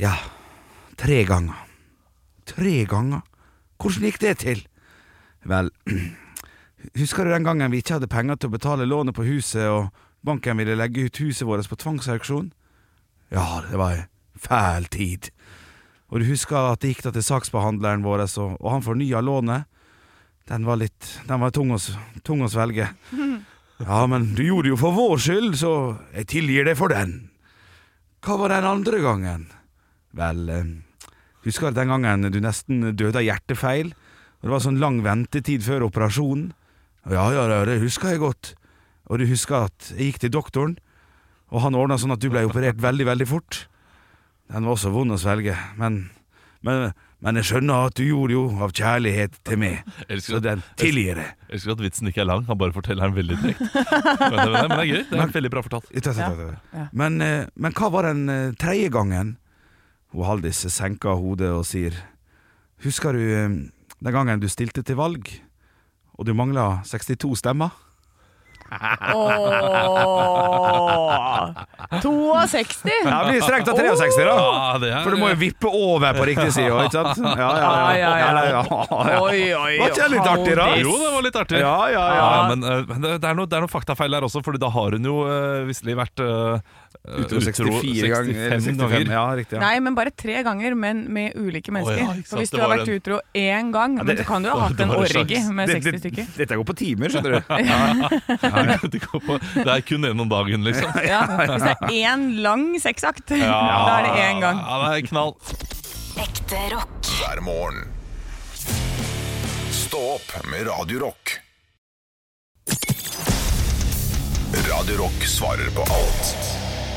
[0.00, 0.14] ja,
[0.96, 1.60] tre ganger.
[2.48, 3.20] Tre ganger?
[3.76, 4.64] Hvordan gikk det til?
[5.44, 5.68] Vel,
[7.00, 9.92] husker du den gangen vi ikke hadde penger til å betale lånet på huset, og
[10.24, 12.54] banken ville legge ut huset vårt på tvangsauksjon?
[13.36, 14.08] Ja, det var en
[14.40, 15.28] fæl tid.
[16.12, 19.70] Og du husker at det gikk da til saksbehandleren vår, og, og han fornya lånet?
[20.44, 21.80] Den var litt Den var tung å,
[22.26, 22.90] tung å svelge.
[23.82, 25.70] Ja, men du gjorde det jo for vår skyld, så
[26.14, 27.32] jeg tilgir deg for den.
[28.22, 29.48] Hva var den andre gangen?
[30.14, 31.10] Vel, eh,
[31.42, 33.90] husker du den gangen du nesten døde av hjertefeil?
[33.90, 36.52] Og det var sånn lang ventetid før operasjonen?
[37.10, 38.54] Ja, ja, ja, det husker jeg godt.
[39.10, 40.78] Og du husker at jeg gikk til doktoren,
[41.50, 43.64] og han ordna sånn at du ble operert veldig, veldig fort.
[44.52, 46.10] Den var også vond å svelge, men,
[46.66, 46.90] men,
[47.24, 49.78] men jeg skjønner at du gjorde det jo av kjærlighet til meg,
[50.12, 51.30] Elsker så den tilgir jeg.
[51.48, 53.84] jeg elsker at vitsen ikke er lang, han bare forteller den veldig direkte.
[54.20, 55.00] Men, det- men det er gøy.
[55.10, 55.88] Det er veldig bra fortalt.
[56.92, 59.36] Men, eh, men hva var den eh, tredje gangen?
[60.14, 61.96] Og Haldis senker hodet og sier
[62.84, 63.48] Husker du eh,
[64.04, 65.26] den gangen du stilte til valg,
[66.14, 67.72] og du mangla 62 stemmer?
[69.14, 70.44] Åh
[72.02, 72.90] 62!
[73.04, 74.34] Ja, det blir strengt av 63, da.
[74.34, 77.22] Ja, det er, For du må jo vippe over på riktig side òg, ikke sant?
[77.44, 78.10] Ja, ja, ja.
[78.14, 78.62] Ja, ja, ja.
[79.20, 80.68] Oi, oi, Var ikke det litt artig, da?
[80.80, 81.60] Jo, det var litt artig.
[81.62, 82.24] Ja, ja, ja.
[82.24, 84.60] Ja, men, eh, men det, det, er noe, det er noe faktafeil der også, Fordi
[84.62, 86.58] da har hun jo uh, visselig vært uh,
[87.08, 88.50] Eh, utro, 64 ganger.
[88.50, 89.12] 65 ganger.
[89.12, 89.60] Ja, riktig, ja.
[89.60, 92.00] Nei, men bare tre ganger, men med ulike mennesker.
[92.00, 92.96] Oh, ja, For Hvis du har vært en...
[92.96, 95.78] utro én gang, ja, det, men så kan du ha hatt en orgi med det,
[95.82, 96.30] 60 stykker.
[96.38, 97.40] Dette går på timer, skjønner du.
[99.28, 100.90] på, det, er kun én om dagen, liksom.
[101.54, 104.64] Hvis det er én lang sexakt, da er det én gang.
[104.64, 105.36] Ja, det er knall.
[106.24, 107.14] Ekte rock.
[107.20, 107.84] Hver morgen.
[109.74, 111.40] Stå opp med Radiorock.
[114.54, 116.53] Radio Rock svarer på alt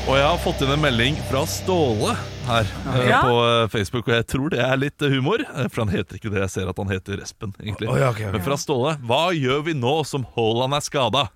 [0.08, 2.14] og jeg har fått inn en melding fra Ståle
[2.48, 3.18] her eh, Ja.
[3.26, 5.42] på eh, Facebook, og jeg tror det er litt eh, humor.
[5.68, 7.90] For han heter ikke det, jeg ser at han heter Espen, egentlig.
[7.92, 8.38] Oh, ja, okay, okay.
[8.38, 11.26] Men fra Ståle, hva gjør vi nå som Haaland er skada?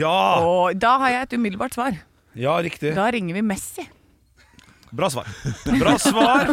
[0.00, 0.14] Ja!
[0.48, 1.98] Og da har jeg et umiddelbart svar.
[2.32, 2.94] ja, riktig.
[2.96, 3.84] Da ringer vi Messi.
[4.92, 5.28] Bra svar.
[5.80, 6.50] Bra svar.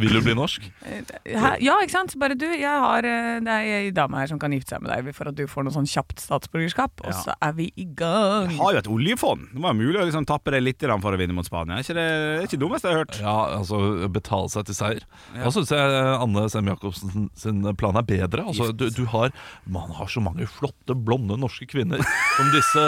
[0.00, 0.64] Vil du bli norsk?
[0.84, 1.50] Hæ?
[1.60, 2.14] Ja, ikke sant?
[2.20, 4.92] Bare du, jeg har eh, Det er ei dame her som kan gifte seg med
[4.94, 7.18] deg for at du får noe sånn kjapt statsborgerskap, og Ja.
[7.26, 8.54] så er vi i gang.
[8.56, 9.50] Har jo et oljefond.
[9.52, 11.76] Det var mulig å liksom tappe det litt for å vinne mot Spania.
[11.76, 13.20] Er ikke det er ikke det dummeste jeg har hørt?
[13.20, 15.04] Ja, altså betale seg til seier.
[15.36, 18.46] Da syns jeg eh, Anne Sem Jacobsen sin plan er bedre.
[18.48, 19.32] Altså, du, du har,
[19.68, 22.00] man har så mange flotte, blonde norske kvinner
[22.38, 22.86] som disse,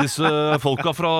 [0.00, 1.12] disse folka fra,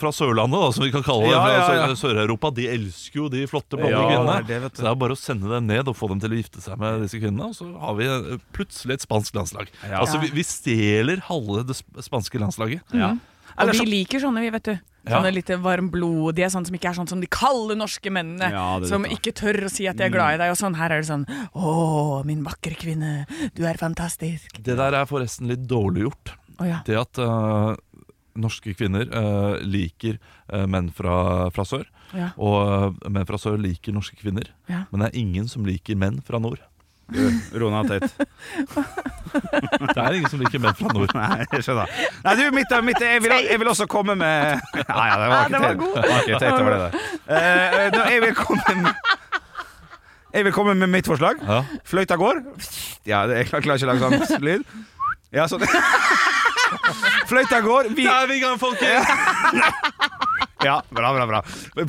[0.00, 1.34] fra Sørlandet, da, som vi kan kalle det.
[1.34, 1.88] Ja, ja, ja.
[1.98, 2.50] Sør- Sør-Europa.
[2.54, 4.46] De elsker jo de flotte, blonde Ja, kvinnene.
[4.46, 6.32] det er det, så det er bare å sende dem ned og få dem til
[6.32, 9.70] å gifte seg med disse kvinnene, og så har vi eh, plutselig et spansk landslag.
[9.84, 10.00] Ja.
[10.02, 12.82] Altså, vi, vi stjeler halve det spanske landslaget.
[12.94, 13.14] Ja.
[13.54, 14.74] Og vi liker sånne, vi, vet du.
[15.04, 18.48] Sånne litt varmblodige, sånn som ikke er sånn som de kalde norske mennene.
[18.50, 19.04] Ja, som.
[19.04, 19.18] Mm.
[19.18, 20.54] ikke tør å si at de er glad i deg.
[20.54, 24.56] Og sånn, Her er det sånn Å, min vakre kvinne, du er fantastisk.
[24.64, 26.32] Det der er forresten litt dårlig gjort.
[26.56, 26.80] Oh, ja.
[26.86, 27.74] Det at uh,
[28.40, 30.16] norske kvinner uh, liker
[30.48, 32.28] uh, menn fra, fra sør, Ja.
[32.38, 34.84] og eh, menn fra sør liker norske kvinner, Ja.
[34.92, 36.60] men det er ingen som liker menn fra nord.
[37.52, 38.08] Rona Tate.
[39.28, 41.10] Det er ingen som liker menn fra nord.
[41.12, 41.90] Nei, jeg skjønner.
[42.24, 45.44] Nei, du, mitt, mitt, jeg, vil, jeg vil også komme med Nei, ja, det var
[45.44, 45.76] ikke det Tate.
[45.82, 46.64] god.
[46.64, 46.96] Var det der.
[47.28, 49.12] Uh, jeg vil komme med
[50.34, 51.42] Jeg vil komme med mitt forslag.
[51.44, 51.60] Ja.
[51.84, 52.40] Fløyta går.
[53.06, 54.64] Ja, det- jeg klarer ikke å lage sånn lyd.
[55.34, 55.62] Ja, sånn.
[57.30, 57.92] Fløyta går.
[57.94, 59.06] Vi, Da er vi i gang, folkens!
[60.66, 61.40] Ja, bra, bra, bra.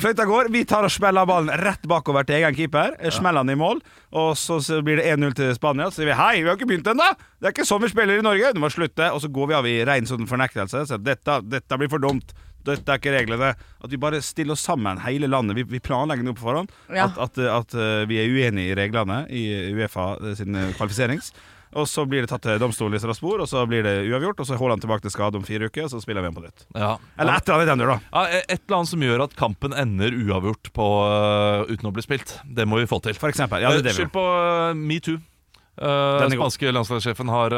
[0.02, 0.50] Fløyta går.
[0.54, 2.96] Vi tar og smeller ballen rett bakover til egen keeper.
[3.14, 3.82] Smeller den i mål.
[4.16, 5.90] Og så blir det 1-0 til Spania.
[5.90, 7.12] Så sier vi hei, vi har ikke begynt ennå!
[7.36, 8.54] Det er ikke sånn vi spiller i Norge.
[8.56, 9.10] Du må slutte.
[9.12, 10.86] Og så går vi av i rein sånn fornektelse.
[10.88, 12.36] Så dette, dette blir for dumt.
[12.66, 13.52] Dette er ikke reglene.
[13.54, 15.58] At vi bare stiller oss sammen, hele landet.
[15.58, 16.72] Vi, vi planlegger nå på forhånd.
[16.90, 17.08] Ja.
[17.08, 19.44] At, at, at eh, vi er uenige i reglene i
[19.76, 21.32] Uefa sin eh, kvalifiserings.
[21.74, 24.40] Og så blir det tatt til domstolen i Strasbourg, og så blir det uavgjort.
[24.40, 26.38] Og så holder han tilbake til skade om fire uker, og så spiller vi igjen
[26.38, 26.66] på nytt.
[26.78, 26.96] Ja.
[27.18, 27.98] Eller et eller annet dur, da.
[28.12, 32.06] Ja, et eller annet som gjør at kampen ender uavgjort på, uh, uten å bli
[32.06, 32.36] spilt.
[32.46, 33.18] Det må vi få til.
[33.18, 33.64] For eksempel.
[33.64, 35.18] Ja, det det vi Skyld på uh, metoo.
[35.76, 37.52] Uh, Den spanske landslagssjefen har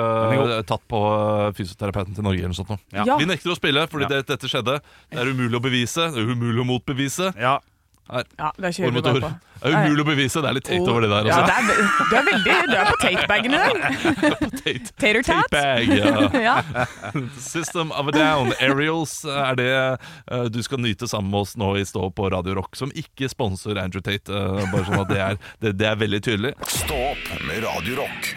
[0.67, 1.01] tatt på
[1.55, 2.43] fysioterapeuten til Norge.
[2.49, 2.75] eller sånt.
[2.91, 3.05] Ja.
[3.07, 3.19] Ja.
[3.21, 4.81] Vi nekter å spille fordi det, dette skjedde.
[5.13, 6.09] Det er umulig å bevise.
[6.15, 7.31] Det er umulig å motbevise.
[7.39, 7.61] Ja.
[8.09, 9.31] Ja, det Ord kjører vi bare på.
[9.59, 10.41] Det er umulig å bevise.
[10.45, 11.27] Det er litt teit over det der.
[11.29, 11.47] Ja, Altså.
[11.49, 11.65] det er,
[12.09, 13.75] du er veldig Du er på tatebagen i dag.
[15.03, 15.51] Tater tat.
[15.51, 16.31] Tatebag, ja.
[16.49, 16.57] Ja.
[17.43, 18.53] System of a Down.
[18.63, 22.55] Aerials er det eh, du skal nyte sammen med oss nå i Stå på Radio
[22.61, 24.31] Rock, som ikke sponser Andrew Tate.
[24.31, 26.55] eh, bare sånn at det er, det, det er veldig tydelig.
[26.79, 28.33] Stå opp med Radio Rock.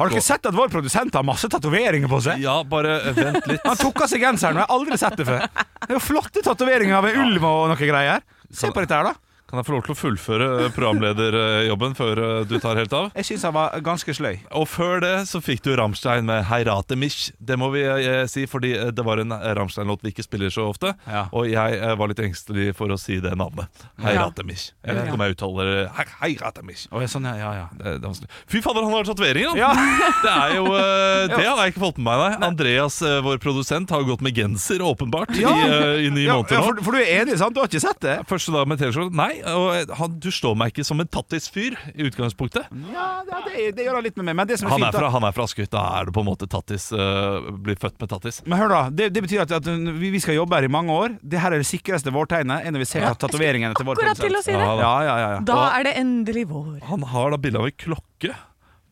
[0.00, 2.40] Har dere sett at vår produsent har masse tatoveringer på seg?
[2.42, 3.60] Ja, bare vent litt.
[3.68, 5.44] Han tok av seg genseren, og jeg har aldri sett det før.
[5.82, 8.24] Det er jo flotte tatoveringer av en ulv og noe greier.
[8.52, 9.14] Se på dette her, da.
[9.52, 13.10] Kan jeg få lov til å fullføre eh, programlederjobben før eh, du tar helt av?
[13.18, 14.38] Jeg syns han var ganske sløy.
[14.56, 17.34] Og før det så fikk du Rammstein med 'Heirate mich'.
[17.36, 20.70] Det må vi eh, si, fordi eh, det var en Rammstein-låt vi ikke spiller så
[20.70, 20.94] ofte.
[21.04, 21.26] Ja.
[21.36, 23.68] Og jeg eh, var litt engstelig for å si det navnet.
[24.00, 24.70] 'Heirate mich'.
[24.80, 25.84] Jeg vet ikke om jeg uttaler det.
[25.98, 26.86] He- 'Heirate mich'.
[26.88, 27.68] Ja, sånn, ja, ja, ja.
[27.76, 28.32] Det, det.
[28.48, 29.60] Fy fader, han har tatoveringer, han!
[29.60, 29.76] Ja.
[30.24, 32.38] Det er jo eh, Det hadde jeg ikke fått med meg.
[32.40, 32.48] Nei.
[32.48, 36.64] Andreas, eh, vår produsent, har gått med genser, åpenbart, i, eh, i ni måneder ja,
[36.64, 36.72] nå.
[36.72, 37.52] for, for du er enig, sant?
[37.52, 38.16] Du har ikke sett det?
[38.32, 39.12] Første dag med T-skjorte.
[39.12, 42.68] Nei, og eh, han, du slår meg ikke som en tattis-fyr i utgangspunktet.
[42.92, 44.36] Ja, det, det gjør han litt med meg.
[44.42, 45.70] Men det som er Han fint, er fra, han er fra Skutt.
[45.72, 46.90] Da er det på en måte tattis.
[46.92, 48.42] Uh, blir født med tattis.
[48.46, 50.92] men hør da, det, det betyr at, at vi vi skal jobbe her i mange
[50.92, 51.18] år.
[51.22, 52.64] Det her er det sikreste vårtegnet.
[52.68, 54.44] Enn vi ser Ja, tatoveringene til vår Akkurat til å produsent.
[54.44, 54.64] si det.
[54.64, 55.44] Ja, Ja, ja, ja, ja.
[55.52, 56.80] Da er det endelig vår.
[56.88, 58.34] Han har da bilde av ei klokke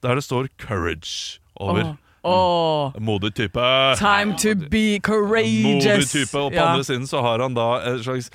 [0.01, 1.83] der det står 'courage' over.
[1.83, 2.93] Åh, Oh.
[3.01, 3.61] Modig type.
[3.97, 5.65] Time to be courageous.
[5.65, 6.35] Modig type.
[6.37, 6.67] Og på Ja.
[6.75, 8.29] andre siden så har han da en slags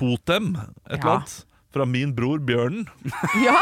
[0.00, 0.56] vikinghund-totem.
[0.86, 1.14] Et eller Ja.
[1.16, 1.44] annet.
[1.76, 2.86] Fra min bror Bjørnen.
[3.44, 3.60] Ja,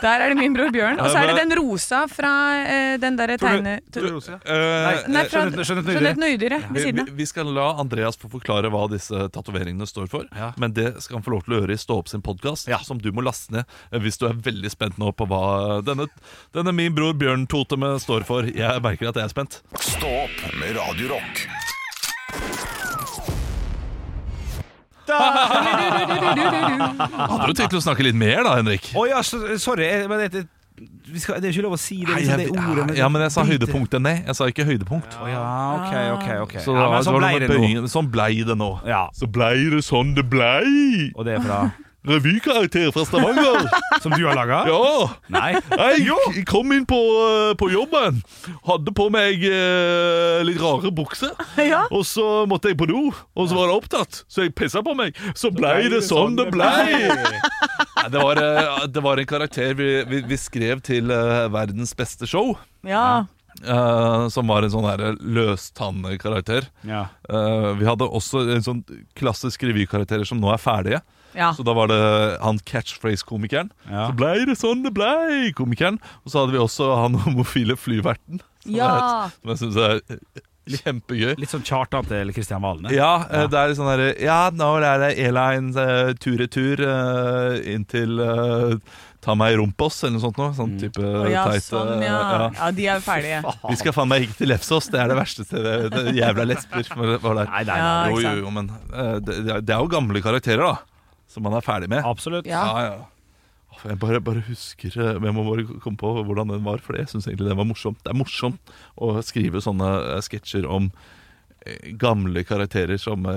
[0.00, 0.98] der er det min bror Bjørn.
[0.98, 2.30] Og så er det den rosa fra
[2.64, 3.80] eh, den derre tegne...
[3.92, 4.38] Du Rosa?
[4.48, 5.98] Eh, Nei, fra Skjønnet- skjønnet nøydyret.
[6.00, 7.10] Skjønnhet Nøydyre ved vi, siden av.
[7.18, 10.24] vi skal la Andreas få forklare hva disse tatoveringene står for.
[10.32, 10.54] Ja.
[10.56, 12.78] Men det skal han få lov til å gjøre i Stå opp sin podkast, Ja.
[12.86, 16.08] som du må laste ned eh, hvis du er veldig spent nå på hva denne,
[16.56, 18.48] denne min bror Bjørn-totemet står for.
[18.48, 19.60] Jeg merker at jeg er spent.
[19.76, 21.44] Stå opp med Radio Rock.
[27.30, 28.84] Hadde du tenkt å snakke litt mer da, Henrik?
[28.96, 29.88] Å ja, sorry.
[30.10, 30.44] Men det,
[31.10, 32.96] vi skal, det er ikke lov å si det, Nei, liksom, jeg, det ordet.
[32.96, 34.22] ja, men jeg sa høydepunktet ned.
[34.30, 35.10] Jeg sa ikke høydepunkt.
[35.28, 35.42] Ja,
[35.76, 36.54] ok, ok, ok.
[36.64, 37.64] Så ja, da, men sånn blei det det nå.
[37.92, 38.70] Sånn blei det nå.
[38.88, 39.02] Ja.
[39.16, 41.10] Så blei det sånn det blei.
[41.14, 41.58] Og det er fra
[42.06, 43.68] revykarakter fra Stavanger.
[44.02, 44.62] Som du har laga?
[44.68, 45.08] Ja!
[45.32, 45.52] Nei.
[46.00, 48.22] Jeg kom inn på, eh, på jobben,
[48.68, 51.34] hadde på meg eh, litt rare bukser.
[51.60, 51.84] Ja.
[51.92, 54.22] Og så måtte jeg på do, og så var det opptatt.
[54.30, 55.18] Så jeg pissa på meg.
[55.38, 57.10] Så blei det sånn det blei.
[58.10, 61.12] Det var, eh, det var en karakter vi, vi, vi skrev til
[61.52, 62.54] verdens beste show.
[62.86, 63.26] Ja.
[63.60, 66.70] Uh, som var en sånn løstannekarakter.
[66.86, 67.08] Ja.
[67.28, 68.84] Uh, vi hadde også en sånn
[69.18, 71.00] klassisk revykarakterer som nå er ferdige.
[71.36, 71.52] Ja.
[71.56, 71.98] Så da var det
[72.42, 73.70] han catchphrase-komikeren.
[73.88, 74.08] Ja.
[74.10, 76.00] Så blei det sånn det blei, komikeren.
[76.24, 78.40] Og så hadde vi også han homofile flyverten.
[78.64, 78.92] Som, Ja.
[79.26, 80.40] het, som jeg syns er eh,
[80.80, 81.34] kjempegøy.
[81.40, 82.90] Litt sånn Kjartan til Kristian Valen.
[82.92, 86.82] Ja, Ja, eh, det er litt sånn derre Ja, nå er det airline uh, tur-retur
[86.84, 88.76] uh, inn til eh,
[89.20, 90.52] Ta meg i rumpos, eller noe sånt noe.
[90.56, 92.20] Sånn type Å, ja, teit sånn, eh, ja.
[92.32, 92.44] ja.
[92.56, 93.40] ja, de er ferdige.
[93.68, 95.74] Vi skal faen meg ikke til Lefsås, det er det verste stedet.
[95.92, 97.50] Det jævla lesber var var der.
[97.50, 98.14] Nei, nei, Ja, nei.
[98.24, 100.99] Jo, jo, men eh, det, det er jo gamle karakterer, da.
[101.30, 102.02] Som man er ferdig med.
[102.06, 102.48] Absolutt.
[102.50, 102.64] Ja.
[102.66, 103.08] Ja, ja.
[103.86, 107.08] Jeg bare, bare husker eh, Jeg må bare komme på hvordan den var, for jeg
[107.08, 108.00] syns egentlig den var morsomt.
[108.04, 110.90] Det er morsomt å skrive sånne eh, sketsjer om
[111.64, 113.28] eh, gamle karakterer som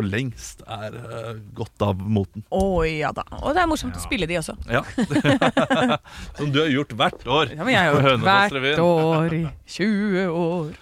[0.00, 2.44] for lengst er uh, gått av moten.
[2.50, 3.24] Å ja da.
[3.42, 4.56] Og det er morsomt å spille de også.
[4.70, 4.82] Ja.
[6.38, 7.52] som du har gjort hvert år.
[7.54, 9.42] Ja, men jeg har gjort hvert år i
[9.76, 10.72] 20 år.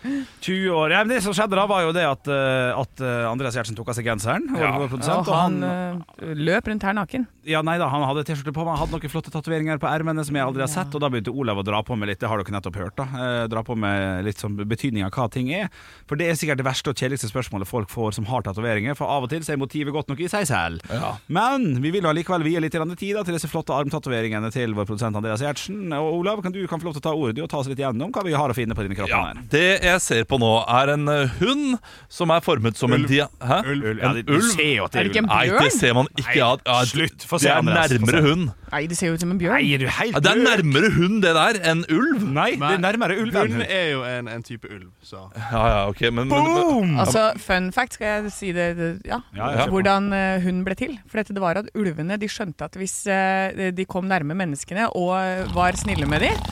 [0.47, 0.95] 20 år.
[0.95, 3.79] Ja, men det som skjedde da, var jo det at, eh, at eh, Andreas Gjertsen
[3.79, 4.47] tok av seg genseren.
[4.59, 4.75] Ja.
[4.79, 7.27] Og, Og han eh, løp rundt her naken.
[7.49, 10.25] Ja, nei da, han hadde T-skjorte på, men han hadde noen flotte tatoveringer på ermene
[10.27, 12.29] som jeg aldri har sett, og da begynte Olav å dra på med litt, det
[12.31, 13.07] har dere nettopp hørt, da.
[13.09, 15.73] Eh, dra på med litt sånn betydning av hva ting er.
[16.09, 19.08] For det er sikkert det verste og kjedeligste spørsmålet folk får som har tatoveringer, for
[19.09, 20.85] av og til så er motivet godt nok i seg selv.
[20.93, 21.15] Ja.
[21.33, 24.87] Men vi vil allikevel likevel vie litt tid da, til disse flotte armtatoveringene til vår
[24.89, 25.93] produsent Andreas Gjertsen.
[25.97, 27.81] Og Olav, kan du kan få lov til å ta ordet og ta oss litt
[27.81, 29.15] gjennom hva vi har å finne på dine kroppen.
[29.15, 29.43] Ja, her.
[29.51, 31.79] Det jeg ser på nå, er en eh, hund
[32.13, 33.29] som er formet som en dia...
[33.41, 33.63] Hæ?
[33.73, 33.89] Ulv.
[33.99, 34.53] Ja, det- ulv?
[34.59, 35.65] Er det ikke en Nei, bjørn?
[35.65, 36.29] det ser man ikke.
[36.29, 37.27] Nei, ja, slutt.
[37.29, 38.51] Få se, er Det er nærmere hund.
[38.73, 39.57] Nei, det ser jo ut som en bjørn.
[39.59, 42.25] Nei, er du helt Ja, det er nærmere hund, det der, enn ulv.
[42.37, 43.67] Nei, det er nærmere ulv enn Hund hund.
[43.79, 46.95] er jo en, en type ulv, så Ja, ja, ok, men, men Boom!
[47.01, 48.69] Altså, Fun fact, skal jeg si det?
[48.79, 49.21] det ja.
[49.37, 49.69] Ja, ja.
[49.73, 50.99] Hvordan eh, hun ble til.
[51.09, 54.91] For dette det var at ulvene de skjønte at hvis eh, de kom nærme menneskene
[54.99, 56.49] og eh, var snille med dem,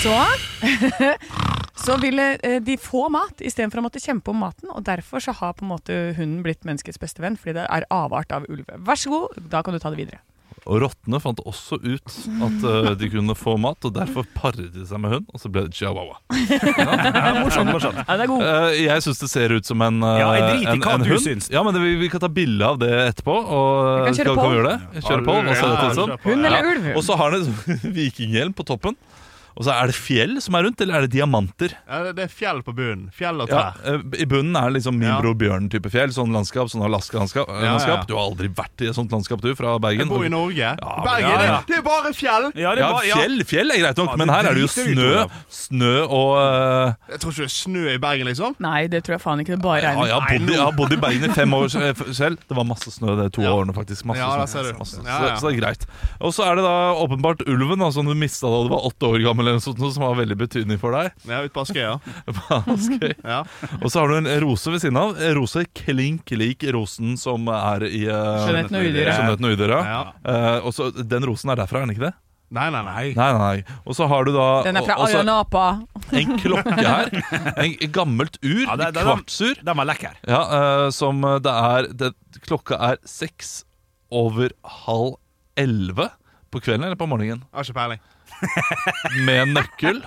[0.00, 0.16] så
[1.80, 4.68] Så ville eh, de få mat istedenfor å måtte kjempe om maten.
[4.74, 7.86] Og derfor så har på en måte hunden blitt menneskets beste venn, fordi det er
[7.94, 8.66] avart av ulv.
[8.84, 10.20] Vær så god, da kan du ta det videre.
[10.68, 14.84] Og rottene fant også ut at uh, de kunne få mat, og derfor paret de
[14.86, 16.18] seg med hund, og så ble det chihuahua.
[17.40, 17.96] Morsomt, morsomt.
[18.04, 18.44] Ja, det er god.
[18.44, 21.10] Uh, jeg syns det ser ut som en, uh, Ja, en, i en, en du
[21.14, 21.24] hund.
[21.24, 21.48] syns.
[21.52, 23.36] Ja, men det, vi, vi kan ta bilde av det etterpå.
[23.40, 23.70] Og,
[24.04, 24.42] Vi kan kjøre skal, på.
[24.42, 25.04] kan vi gjøre det?
[25.08, 26.28] Kjøre på, og, så ja, på.
[26.30, 26.74] Hund eller Ja.
[26.74, 26.90] ulv?
[27.00, 27.48] Og så har den en
[27.80, 28.98] sånn vikinghjelm på toppen.
[29.60, 31.74] Og så er det fjell som er rundt, eller er det diamanter?
[31.84, 33.10] Ja, det- er fjell på bunnen.
[33.12, 33.74] Fjell og trær.
[33.84, 35.18] Ja, I bunnen er det liksom min Ja.
[35.20, 36.08] bror Bjørn-type fjell.
[36.16, 37.44] Sånn landskap, sånn Alaska-landskap.
[37.60, 38.02] Ja, ja.
[38.08, 39.98] Du har aldri vært i et sånt landskap, du, fra Bergen?
[40.00, 40.70] Jeg bor i Norge.
[40.80, 41.58] Bergen, ja, ja.
[41.60, 42.48] Det, det er bare fjell!
[42.56, 42.88] Ja, ja.
[43.04, 46.94] fjell, fjell er greit nok, Ja, men her er det jo snø, snø og uh...
[47.10, 48.56] Jeg tror ikke det er snø i Bergen, liksom.
[48.64, 49.56] Nei, det tror jeg faen ikke.
[49.58, 50.08] Det bare regner.
[50.08, 52.38] Ja, jeg har bodd i Bergen i fem år eh, selv.
[52.48, 53.52] Det var masse snø de to Ja.
[53.52, 54.04] årene, faktisk.
[54.08, 54.72] Masse Ja, snø.
[54.78, 54.96] Masse.
[55.04, 55.36] Ja, Så, ja.
[55.36, 55.86] så det er greit.
[56.20, 59.04] Og så er det da åpenbart ulven, da, som du mista da du var åtte
[59.10, 61.10] år gammel, eller noe sånt, noe som har veldig betydning for deg.
[61.28, 61.96] Ja, ute på Askøya.
[62.74, 63.12] Askøy.
[63.20, 63.42] Ja.
[63.80, 65.18] Og så har du en rose ved siden av.
[65.36, 69.86] Rose klink lik rosen som er i uh, Skjønnheten og udyret.
[69.90, 70.00] Ja.
[70.24, 72.14] Eh, og så Den rosen er derfra, er den ikke det?
[72.50, 73.02] Nei, nei, nei.
[73.14, 73.78] Nei, nei.
[73.86, 75.64] Og så har du da Den er fra Ayanapa.
[76.20, 77.12] en klokke her.
[77.62, 78.64] En gammelt ur.
[78.64, 79.60] Ja, det- et det- kvartsur.
[79.62, 80.16] Den var lekker.
[80.26, 82.14] Ja, uh, som det er det,
[82.46, 83.60] Klokka er seks
[84.10, 84.50] over
[84.86, 85.14] halv
[85.60, 86.08] elleve
[86.50, 87.44] på kvelden eller på morgenen.
[87.54, 88.00] Har ikke peiling.
[89.26, 90.02] Med en nøkkel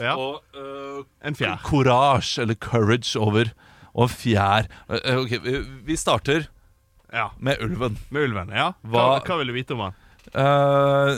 [0.00, 0.14] Ja.
[0.18, 1.60] og uh, En fjær.
[1.62, 3.52] courage, eller courage, over.
[3.94, 4.66] Og fjær.
[4.90, 6.48] Uh, ok, vi- vi starter
[7.12, 7.28] Ja.
[7.38, 7.98] med ulven.
[8.10, 8.50] Med ulven.
[8.50, 9.94] ja Hva, Hva- hva vil du vite om han?
[10.34, 11.14] Uh,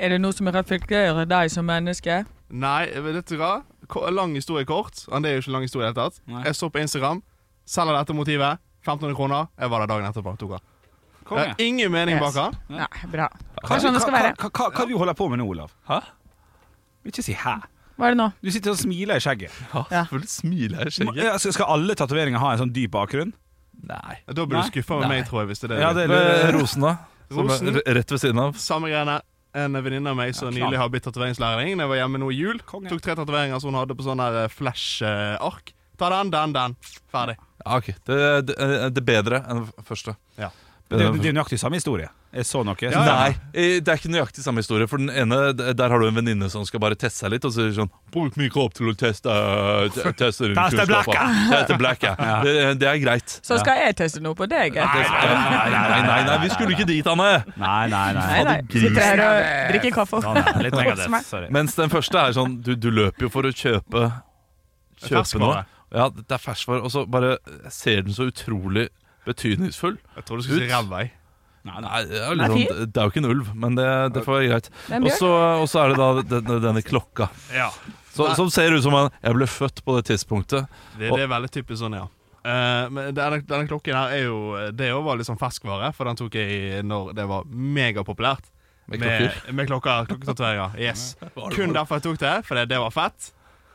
[0.00, 2.24] Er det noe som reflekterer deg som menneske?
[2.50, 3.62] Nei, vet du hva?
[4.10, 5.04] Lang historie kort.
[5.12, 6.20] Han, Det er jo ikke lang historie i det hele tatt.
[6.26, 6.42] Nei.
[6.44, 7.22] Jeg så på Instagram.
[7.66, 8.58] Selger dette motivet.
[8.84, 9.46] 1500 kroner.
[9.60, 10.36] Jeg var der dagen etterpå.
[10.38, 10.60] Tok
[11.38, 12.34] er ingen mening Yes.
[12.34, 12.56] bak han.
[12.68, 13.28] Nei, bra.
[13.64, 14.34] Hva, er sånn det skal hva, være.
[14.40, 15.72] hva, hva, hva du holder på med nå, Olav?
[15.88, 16.00] Hæ?
[17.08, 17.56] Ikke si hæ.
[17.98, 18.28] Hva er det nå?
[18.42, 19.54] Du sitter og smiler i skjegget.
[19.92, 21.22] Ja, smiler i skjegget.
[21.28, 23.32] Ja, Skal alle tatoveringer ha en sånn dyp bakgrunn?
[23.84, 24.16] Nei.
[24.26, 25.52] Da blir du skuffa med meg, tror jeg.
[25.52, 26.96] Hvis det er det Ja, det- Med rosen, da?
[27.30, 27.68] Som Rosen?
[27.76, 28.54] er rett ved siden av.
[28.56, 29.20] Samme greiene.
[29.54, 31.78] En venninne av meg som Ja, nylig har blitt tatoveringslæring.
[31.78, 32.58] Jeg var hjemme nå i jul.
[32.66, 32.90] Kongen.
[32.90, 35.72] Tok tre tatoveringer som hun hadde på sånn der flash-ark.
[35.96, 36.76] Ta den, den, den.
[37.12, 37.36] Ferdig.
[37.64, 37.86] Ja, ok.
[38.04, 38.56] Det, det,
[38.94, 40.16] det er bedre enn første.
[40.36, 40.50] Ja.
[40.98, 42.08] Det, det, det er nøyaktig samme historie.
[42.34, 42.74] Jeg så noe.
[42.82, 44.88] Ja, Nei, eh, det er ikke nøyaktig samme historie.
[44.90, 47.52] For den ene, der har du en venninne som skal bare teste seg litt, og
[47.54, 49.30] så sier sånn Bruk min kropp til å teste
[49.94, 51.26] te- Teste Teste blacka.
[51.52, 52.14] Teste blacka.
[52.46, 53.36] Det, det er greit.
[53.46, 54.74] Så skal jeg teste noe på deg.
[54.80, 57.30] Nei Nei, nei, nei, nei, vi skulle ikke dit, Anne!
[57.54, 58.26] Nei, nei, nei.
[58.26, 58.58] Nei, nei.
[58.74, 60.22] Sitter her og drikker kaffe.
[60.64, 61.20] Litt negativt.
[61.30, 61.52] Sorry.
[61.54, 64.08] Mens den første er sånn Du, du løper jo for å kjøpe
[65.04, 65.62] Kjøpe noe.
[65.94, 66.82] Ja, det er ferskvare.
[66.86, 67.36] Og så bare
[67.70, 68.88] ser den så utrolig
[69.26, 69.98] betydningsfull.
[70.16, 71.04] Jeg tror du skulle si ravvei.
[71.64, 71.78] Nei.
[71.80, 74.22] Nei, det er, jo litt sånn, det er jo ikke en ulv, men det, det
[74.26, 74.66] får være greit.
[75.00, 77.30] Og så er det da denne, denne klokka.
[77.54, 77.70] Ja.
[78.14, 80.68] Så, som ser ut som en Jeg ble født på det tidspunktet.
[80.98, 82.04] Det, det er veldig typisk sånn, ja.
[82.44, 84.38] Eh, men denne, denne klokken her er jo
[84.76, 88.50] Det er var litt sånn ferskvare, for den tok jeg i når det var megapopulært.
[88.84, 89.52] Med Med, klokker.
[89.56, 90.76] med klokker, klokketatoveringer.
[90.78, 91.14] Yes.
[91.56, 93.30] Kun derfor jeg tok det, fordi det var fett.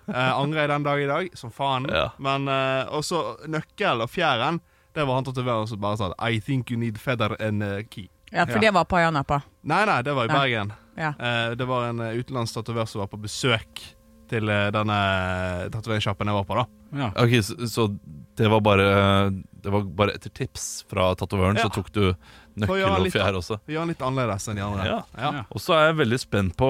[0.10, 1.88] Uh, angrer jeg den dag i dag, som faen.
[1.90, 2.12] Ja.
[2.22, 4.62] Men uh, også nøkkel og fjæren,
[5.00, 8.10] det var han tatoveren som bare sa I think you need feather and uh, key.
[8.32, 9.42] Ja, for det var på Ayanapa.
[9.66, 10.36] Nei, nei, det var i Nei.
[10.42, 10.74] Bergen.
[11.00, 11.14] Ja.
[11.18, 13.82] Uh, det var en uh, utenlandsk tatover som var på besøk
[14.30, 14.98] til uh, denne
[15.74, 16.68] tatoveringssjappen jeg var på, da.
[17.00, 17.08] Ja.
[17.24, 17.88] Ok, så, så
[18.38, 18.86] det var bare
[19.62, 21.68] Det var bare etter tips fra tatovøren, Ja.
[21.68, 22.04] så tok du
[22.60, 23.60] nøkkel og fjær også.
[23.68, 24.86] Vi gjør den litt annerledes enn de andre.
[24.88, 25.00] Ja.
[25.20, 25.44] Ja.
[25.52, 26.70] Og så er jeg veldig spent på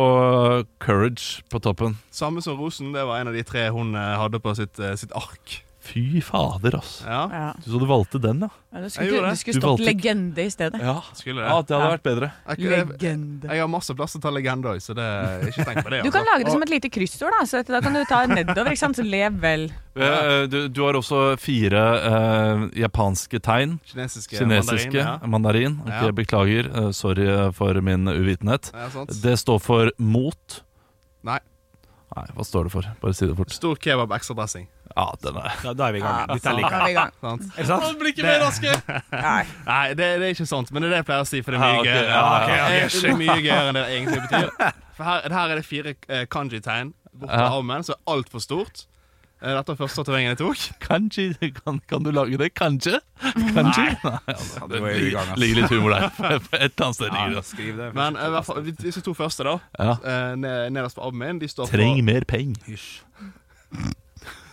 [0.83, 1.97] Courage på toppen.
[2.11, 4.95] Samme som Rosen, det var en av de tre hun eh, hadde på sitt, eh,
[4.99, 5.59] sitt ark.
[5.89, 7.01] Fy fader, ass.
[7.05, 7.53] Ja, Ja.
[7.63, 8.49] Du, så du valgte den, ja?
[8.71, 9.37] Ja, du skulle, det.
[9.39, 10.79] skulle stått valgte- legende i stedet.
[10.85, 11.47] Ja, skulle det.
[11.49, 11.91] ja det hadde Ja.
[11.95, 12.27] vært bedre.
[12.49, 13.47] Jeg, jeg, Legende.
[13.49, 15.07] jeg har masse plass til å ta legende òg, så det
[15.49, 16.03] ikke tenk på det.
[16.05, 16.29] Du kan altså.
[16.35, 17.45] lage det som et lite kryssord, da.
[17.49, 18.69] Så da kan du ta nedover.
[18.69, 18.95] ikke sant?
[19.01, 19.65] Så lev vel.
[19.95, 23.79] Eh, Du, du har også fire uh, japanske tegn.
[23.89, 25.03] Kinesiske, Kinesiske.
[25.25, 25.79] mandarin, Mandarin.
[25.81, 26.11] Ok, Ja.
[26.11, 26.69] Beklager.
[26.75, 28.71] Uh, sorry for min uvitenhet.
[29.23, 30.61] Det står for mot.
[31.23, 31.39] Nei.
[32.15, 32.85] Nei, hva står det for?
[33.01, 33.51] Bare si det fort.
[33.53, 34.67] Stor kebab, ekstra dressing.
[34.99, 36.27] Ja, den er Da, da er vi i gang.
[36.33, 36.89] Dette liker er jeg.
[36.89, 37.13] vi i gang.
[37.23, 37.47] Sant?
[37.55, 37.99] Er det sant?
[38.01, 38.75] blir ikke mer raske!
[39.29, 39.45] Nei.
[39.69, 41.55] Nei, det, det er ikke sant, men det er det jeg pleier å si, for
[41.55, 42.11] det er mye Ja, ok, gøyere.
[42.11, 42.59] ja, okay.
[42.59, 44.77] Ja, ok, det er mye gøyere enn det det egentlig betyr.
[44.99, 47.51] For her, her er det fire eh, kanji-tegn bort på Ja.
[47.57, 48.85] armen, som er altfor stort.
[49.39, 50.63] Eh, Dette var første tatoveringen jeg tok.
[50.89, 51.25] Kanji,
[51.61, 52.49] kan, kan du lage det?
[52.59, 52.99] Kanskje?
[53.55, 53.85] Kanskje?
[54.03, 55.39] Nei, altså, det er ligger, ass.
[55.39, 56.09] litt humor der.
[56.09, 57.45] Et eller annet sted Ja, det.
[57.47, 57.87] skriv det.
[57.95, 59.95] Men eh, i hvert fall, disse to første, da, Ja.
[60.03, 60.35] eh,
[60.75, 62.59] nederst på armen min, de står Treng for mer penger.
[62.67, 62.91] Hysj.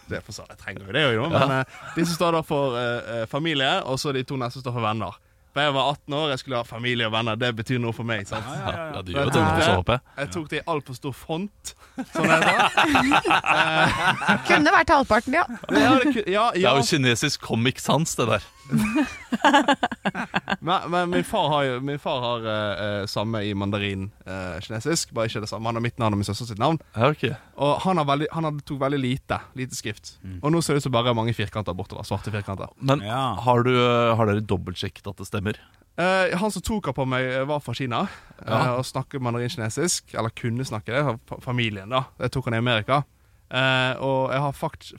[0.07, 1.63] Det er for så jeg trenger jo det, jo, men de
[1.97, 5.17] disse står da for eh, familie, og så de to neste står for venner.
[5.57, 7.37] For jeg var 18 år, jeg skulle ha familie og venner.
[7.41, 8.27] Det betyr noe for meg.
[8.29, 8.45] sant?
[8.45, 9.01] Ja, ja, ja.
[9.01, 10.03] det tok nå, så håper jeg.
[10.19, 11.73] Jeg tok det i altfor stor font,
[12.13, 12.41] som det.
[14.51, 15.47] Kunne vært halvparten, ja.
[15.73, 18.45] Ja, det, ja, ja, Det er jo kinesisk comic sans, det der.
[20.61, 25.13] Men, men min far har jo Min far har eh, samme i mandarin uh, kinesisk,
[25.15, 25.69] bare ikke det samme.
[25.69, 26.79] Han har mitt navn og min søster sitt navn.
[26.97, 27.35] Okay.
[27.63, 30.17] Og han, har veldig, han tok veldig lite Lite skrift.
[30.43, 32.07] Og nå ser det ut som bare mange firkanter bortover.
[32.09, 32.71] Svarte firkanter.
[32.81, 33.35] Men Ja.
[33.47, 33.73] har, du,
[34.17, 35.61] har dere dobbeltsjekket at det stemmer?
[35.97, 38.07] Uh, han som tok han på meg, var fra Kina
[38.45, 38.77] Ja.
[38.77, 40.15] og snakket mandarin-kinesisk.
[40.15, 41.19] Eller kunne snakke det.
[41.45, 42.05] Familien, da.
[42.19, 43.03] Det tok han i Amerika.
[43.47, 44.57] Eh, og jeg har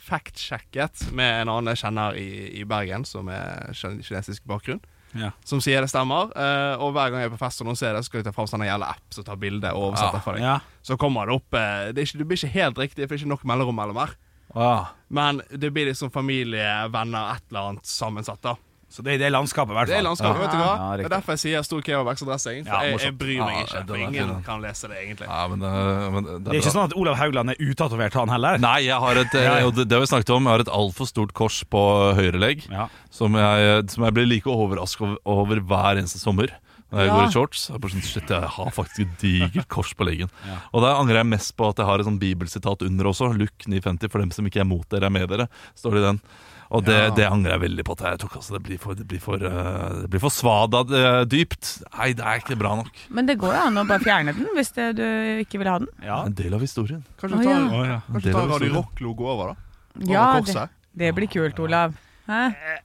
[0.08, 2.30] fact-sjekket med en annen jeg kjenner i,
[2.62, 4.84] i Bergen, som er kinesisk bakgrunn.
[5.18, 5.32] Ja.
[5.48, 6.32] Som sier det stemmer.
[6.36, 8.28] Uh, og hver gang jeg er på fest og noen ser det, så skal jeg
[8.28, 10.46] ta fram sånn jævla app som tar bilde og oversetter for deg.
[10.46, 10.58] Ja.
[10.86, 13.24] Så kommer det opp uh, det, ikke, det blir ikke helt riktig, for det er
[13.24, 14.16] ikke nok mellomrom mellom her.
[14.58, 14.94] Ah.
[15.08, 18.44] Men det blir liksom familie, venner, et eller annet sammensatt.
[18.44, 18.56] da
[18.98, 20.08] Så det er det landskapet, i hvert Det er fall.
[20.10, 20.70] landskapet, vet du hva?
[20.82, 22.64] Ja, det er derfor jeg sier stor kebab ekstra dressing.
[22.66, 23.82] For Ja, jeg, jeg bryr meg Ja, ikke.
[23.92, 25.28] For ingen kan lese det, egentlig.
[25.30, 26.74] Ja, men, det- men det, Det er ikke bra.
[26.74, 28.58] sånn at Olav Haugland er utatovert, han heller?
[28.58, 29.68] Nei, jeg har et, Ja, ja.
[29.68, 30.44] eh, det, det har vi snakket om.
[30.50, 31.84] Jeg har et altfor stort kors på
[32.18, 32.66] høyre legg.
[32.72, 32.88] Ja.
[33.12, 36.50] Som jeg, som jeg blir like overrasket over, over hver eneste sommer.
[36.90, 37.14] Når jeg Ja.
[37.20, 37.68] går i shorts.
[37.70, 40.30] Jeg, bare sånn, shit, jeg har faktisk et digert kors på leggen.
[40.74, 43.30] Og der angrer jeg mest på at jeg har et sånn bibelsitat under også.
[43.38, 45.50] Luke 950, for dem som ikke er mot dere, er med dere.
[45.76, 46.22] Står det i den.
[46.70, 47.10] Og det, Ja.
[47.16, 48.36] det angrer jeg veldig på at jeg tok.
[48.42, 51.70] Altså, det blir for, det blir for, uh, det blir for svada uh, dypt.
[51.94, 52.92] Nei, det er ikke bra nok.
[53.10, 55.06] Men det går jo an å bare fjerne den hvis det, du
[55.44, 55.88] ikke vil ha den.
[56.04, 56.24] Ja.
[56.28, 57.06] En del av historien.
[57.22, 57.62] Kanskje du tar, ja.
[57.68, 58.02] Å, ja.
[58.12, 59.80] kanskje tar Radio Rock-logo over, da?
[60.02, 60.68] Over Ja, det,
[61.00, 61.96] det blir kult, Olav.
[62.28, 62.40] Hæ?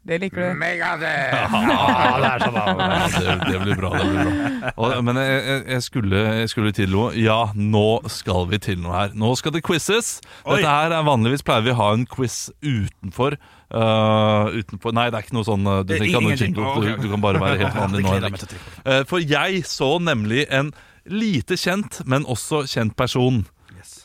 [0.07, 0.64] Det liker du.
[0.83, 2.57] Ja, det er sånn.
[2.57, 3.90] Ja, det, det blir bra.
[3.98, 7.11] det blir bra og, Men jeg, jeg- skulle, jeg skulle til noe.
[7.18, 9.16] Ja, nå skal vi til noe her.
[9.18, 10.20] Nå skal det quizzes.
[10.46, 13.37] Dette her er Vanligvis pleier vi å ha en quiz utenfor.
[13.72, 16.74] Uh, utenfor Nei, det er ikke noe sånn uh, Du ikke noe jingle.
[16.76, 18.14] Du, du kan bare være helt vanlig nå.
[18.18, 18.42] Henrik.
[18.85, 20.70] Uh, for jeg så nemlig en
[21.09, 23.40] lite kjent, men også kjent person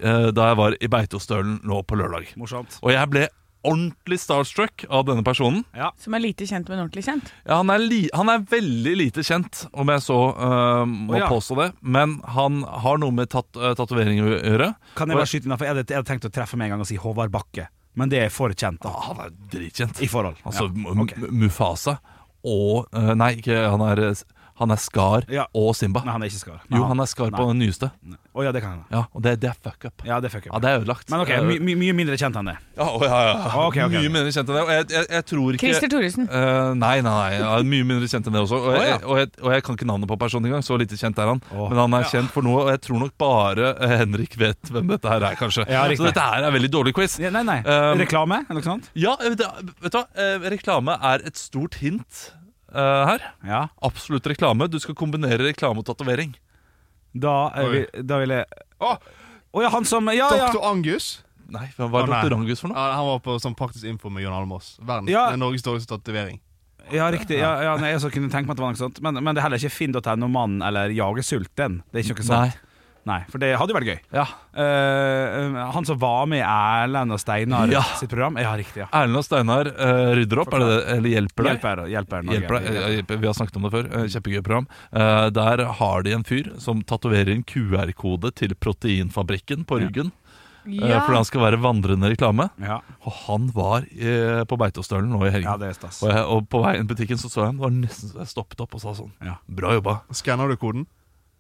[0.02, 2.32] uh, da jeg var i Beitostølen nå på lørdag.
[2.40, 2.80] Morsomt.
[2.82, 3.28] Og jeg ble
[3.66, 5.64] ordentlig starstruck av denne personen.
[6.02, 7.32] Som er lite kjent, men ordentlig kjent.
[7.44, 11.20] Ja, han, er li han er veldig lite kjent, om jeg så uh, må oh,
[11.20, 11.30] ja.
[11.32, 11.70] påstå det.
[11.82, 14.72] Men han har noe med tat uh, tatovering å gjøre.
[15.00, 16.86] Kan jeg bare skyte inn, jeg hadde, jeg hadde tenkt å treffe med en gang
[16.86, 18.94] og si Håvard Bakke, men det er for kjent, da.
[18.94, 20.04] Ah, han er dritkjent.
[20.06, 20.40] I forhold.
[20.46, 21.32] Altså Ja, okay.
[21.34, 21.98] Mufasa
[22.48, 24.04] og uh, Nei, ikke, han er,
[24.60, 25.46] han er Skar Ja.
[25.54, 26.02] og Simba.
[26.06, 26.62] Nei, han er ikke Skar.
[26.74, 27.92] Jo, han er Skar på den nyeste.
[28.38, 28.86] Oh, ja, det kan hende.
[28.94, 30.04] Ja, Og det, det er fuck up.
[30.06, 31.10] Ja, det fucker Ja, det er ødelagt.
[31.10, 32.56] Men ok, Eh, my, my, mye mindre kjent enn det.
[32.78, 33.34] ja, oh, ja, ja.
[33.68, 34.12] Okay, okay, Mye okay.
[34.14, 34.64] mindre kjent enn det.
[34.64, 36.28] Og jeg, jeg, jeg tror ikke Christer Thoresen.
[36.30, 37.40] Uh, nei, nei, nei.
[37.42, 38.60] Ja, mye mindre kjent enn det også.
[38.62, 40.66] Og, jeg, og, jeg, og jeg kan ikke navnet på personen engang.
[40.66, 41.42] Så lite kjent er han.
[41.54, 44.70] Oh, Men han er kjent for noe, og jeg tror nok bare eh, Henrik vet
[44.74, 45.66] hvem dette her er, kanskje.
[45.74, 47.18] Ja, så dette her er veldig dårlig quiz.
[47.22, 47.60] Ja, nei, nei.
[47.66, 48.92] Um, Reklame, eller noe sånt?
[48.98, 49.46] Ja, vet du,
[49.82, 50.06] vet du hva?
[50.14, 52.37] Eh, Reklame er et stort hint eh,
[52.76, 53.24] her.
[53.48, 53.62] Ja.
[53.88, 54.68] Absolutt reklame.
[54.72, 56.36] Du skal kombinere reklame og tatovering.
[57.18, 58.46] Da, eh, vi, da vil jeg
[58.78, 59.62] Å, oh!
[59.64, 60.50] ja, han som Ja, ja.
[60.52, 60.62] Dr.
[60.68, 61.24] Angus.
[61.48, 62.36] Nei, hva er oh, Doktor Dr.
[62.36, 62.78] Angus for noe?
[62.78, 64.76] Ja, han var på sånn praktisk info med Jon Almaas.
[64.84, 65.30] Verdens, Ja.
[65.40, 66.42] Norges dårligste tatovering.
[66.92, 67.40] Ja, riktig.
[67.40, 69.02] Ja, ja, nei, jeg så kunne tenke meg at det var noe sånt.
[69.04, 71.82] Men, men det er heller ikke finn.no mann eller jagesult, sulten.
[71.92, 72.54] Det er ikke noe sånt.
[72.54, 72.67] Nei.
[73.32, 74.00] For det hadde jo vært gøy.
[74.14, 74.26] Ja.
[74.58, 77.82] Eh, han som var med i Erlend og Steinar Ja.
[78.00, 78.38] sitt program.
[78.42, 78.84] Ja, riktig.
[78.84, 80.82] ja Erlend og Steinar eh, rydder opp, er det det?
[80.98, 81.58] Eller hjelper deg?
[81.58, 82.38] Hjelper, hjelper Norge.
[82.40, 82.70] Hjelper deg.
[82.76, 83.22] Eh, hjelper.
[83.24, 83.90] Vi har snakket om det før.
[83.94, 84.68] Eh, Kjempegøy program.
[84.92, 90.12] Eh, Der har de en fyr som tatoverer en QR-kode til Proteinfabrikken på ryggen.
[90.68, 91.00] eh, Ja.
[91.06, 92.50] Fordi han skal være vandrende reklame.
[92.60, 92.82] Ja.
[93.06, 95.48] Og han var eh, på Beitostølen nå i helgen.
[95.48, 96.02] ja, det er stas.
[96.04, 97.56] og, jeg, og på veien til butikken så så jeg han.
[97.56, 99.38] Det var nesten så jeg stoppet opp og sa sånn Ja.
[99.48, 100.02] Bra jobba.
[100.12, 100.86] Skanner du koden?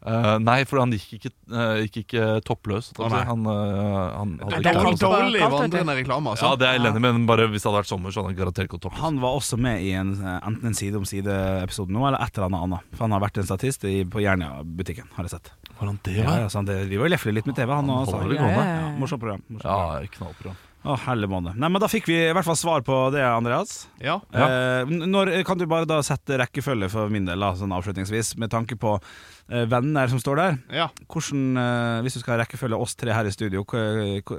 [0.05, 2.91] Eh, nei, for han gikk ikke, uh, gikk ikke toppløs.
[3.01, 6.51] Oh, han, uh, han hadde Det er dårlig vandrende reklame, altså.
[6.51, 8.37] Ja, det er elendig enig men bare hvis det hadde vært sommer, så hadde han
[8.37, 9.01] garantert gått toppløs.
[9.01, 12.45] Han var også med i en, enten en Side om side-episode nå, eller et eller
[12.51, 12.93] annet annet.
[12.93, 15.51] For han har vært en statist i, på Jernia-butikken, har jeg sett.
[15.79, 16.37] Var han det, Ja, ja?
[16.45, 18.21] ja, han det- Vi var lefler litt med TV, han Han også.
[18.21, 18.63] holder det Ja, gående.
[18.63, 18.87] ja, ja.
[18.91, 19.43] Ja, morsomt program.
[19.49, 20.57] Morsomt Ja, knallprogram.
[20.87, 21.57] Å, helle måned.
[21.59, 23.87] Nei, men da fikk vi i hvert fall svar på det, Andreas.
[23.99, 24.17] Ja.
[24.31, 28.53] Eh, når, kan du bare da sette rekkefølge for min del, da, sånn avslutningsvis, med
[28.53, 30.57] tanke på eh, venner som står der?
[30.79, 30.87] ja.
[31.11, 33.65] Hvordan, eh, Hvis du skal rekkefølge oss tre her i studio,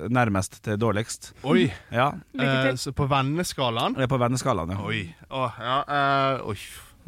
[0.09, 1.33] nærmest til dårligst?
[1.45, 1.69] Oi.
[1.93, 2.79] Ja, Lykke Eh, til.
[2.79, 4.81] så på venneskalaen Ja, på venneskalaen, ja.
[4.89, 5.15] Oi.
[5.31, 5.79] Å, ja.
[5.89, 6.57] eh, oi.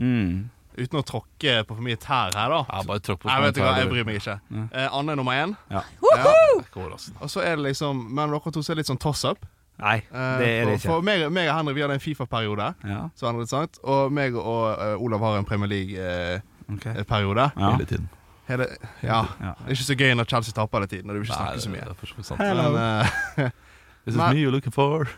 [0.00, 0.50] Mm.
[0.78, 2.60] Uten å tråkke på for mye tær her, da.
[2.70, 4.36] Ja, bare tråkk på jeg vet du hva, jeg bryr meg ikke.
[4.70, 5.56] Eh, Anne er nummer én.
[5.70, 5.82] Ja.
[6.16, 6.34] Ja.
[6.60, 6.86] Ikke.
[7.20, 9.42] Og så er det liksom Men dere to er litt sånn toss-up.
[9.80, 10.88] Nei, Eh, det er det ikke.
[10.90, 12.74] for meg, meg og Henrik vi hadde en Fifa-periode.
[12.84, 17.44] Ja, Så det sant Og meg og uh, Olav har en Premier League-periode.
[17.50, 17.60] ok.
[17.60, 17.70] Ja.
[17.76, 18.08] Hele tiden.
[18.48, 18.66] Hele,
[19.02, 19.24] ja.
[19.40, 19.54] Ja.
[19.58, 21.60] Det er ikke så gøy når Chelsea taper hele tiden, og du vil ikke snakke
[21.60, 21.80] så mye.
[21.80, 22.40] det er for så sant.
[22.40, 23.50] Men uh,
[24.04, 25.08] This is me you're looking for.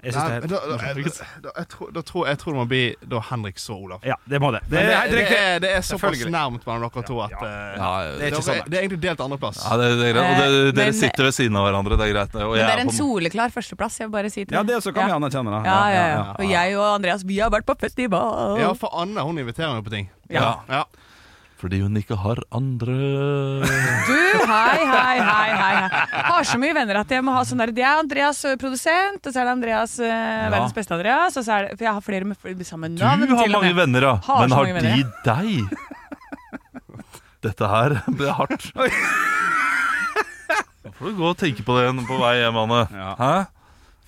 [0.00, 2.82] Jeg det da, da, da, jeg, tror, da tror, jeg tror det må bli
[3.12, 4.04] da Henrik så Olav.
[4.06, 4.62] Ja, det må det.
[4.70, 8.30] Det det, det, er, det er såpass nærmt mellom dere to at Ja, Det er
[8.30, 8.62] ikke er, sånn.
[8.70, 9.60] det er egentlig delt andreplass.
[9.66, 10.30] Ja, det, det er greit.
[10.30, 12.34] Og det, Eh, dere sitter ved siden av hverandre, det er greit.
[12.40, 14.78] Og Men jeg det er en soleklar førsteplass, jeg vil bare si til Ja, det
[14.78, 15.18] også kan vi ja.
[15.20, 15.60] anerkjenne, da.
[15.68, 16.24] Ja, ja, ja.
[16.38, 18.56] Og jeg og Andreas, vi har vært på festival.
[18.60, 20.10] Ja, for Anne hun inviterer meg på ting.
[20.32, 20.60] Ja.
[20.70, 20.84] Ja.
[21.60, 22.94] Fordi hun ikke har andre
[24.08, 24.14] Du,
[24.48, 25.74] hei, hei, hei, hei.
[26.30, 29.28] Har så mye venner at jeg må ha sånn der Det er Andreas produsent, og
[29.34, 32.06] så er det Andreas ø, verdens beste Andreas, og så er det For jeg har
[32.06, 33.26] flere med samme navn.
[33.28, 34.14] Du har mange venner, ja.
[34.24, 35.12] Har Men så har mange de venner.
[35.28, 35.88] deg?
[37.44, 38.70] Dette her ble hardt.
[40.80, 42.78] Da får du gå og tenke på det igjen på vei hjem, Anne.
[42.96, 43.10] Ja.
[43.20, 43.34] Hæ?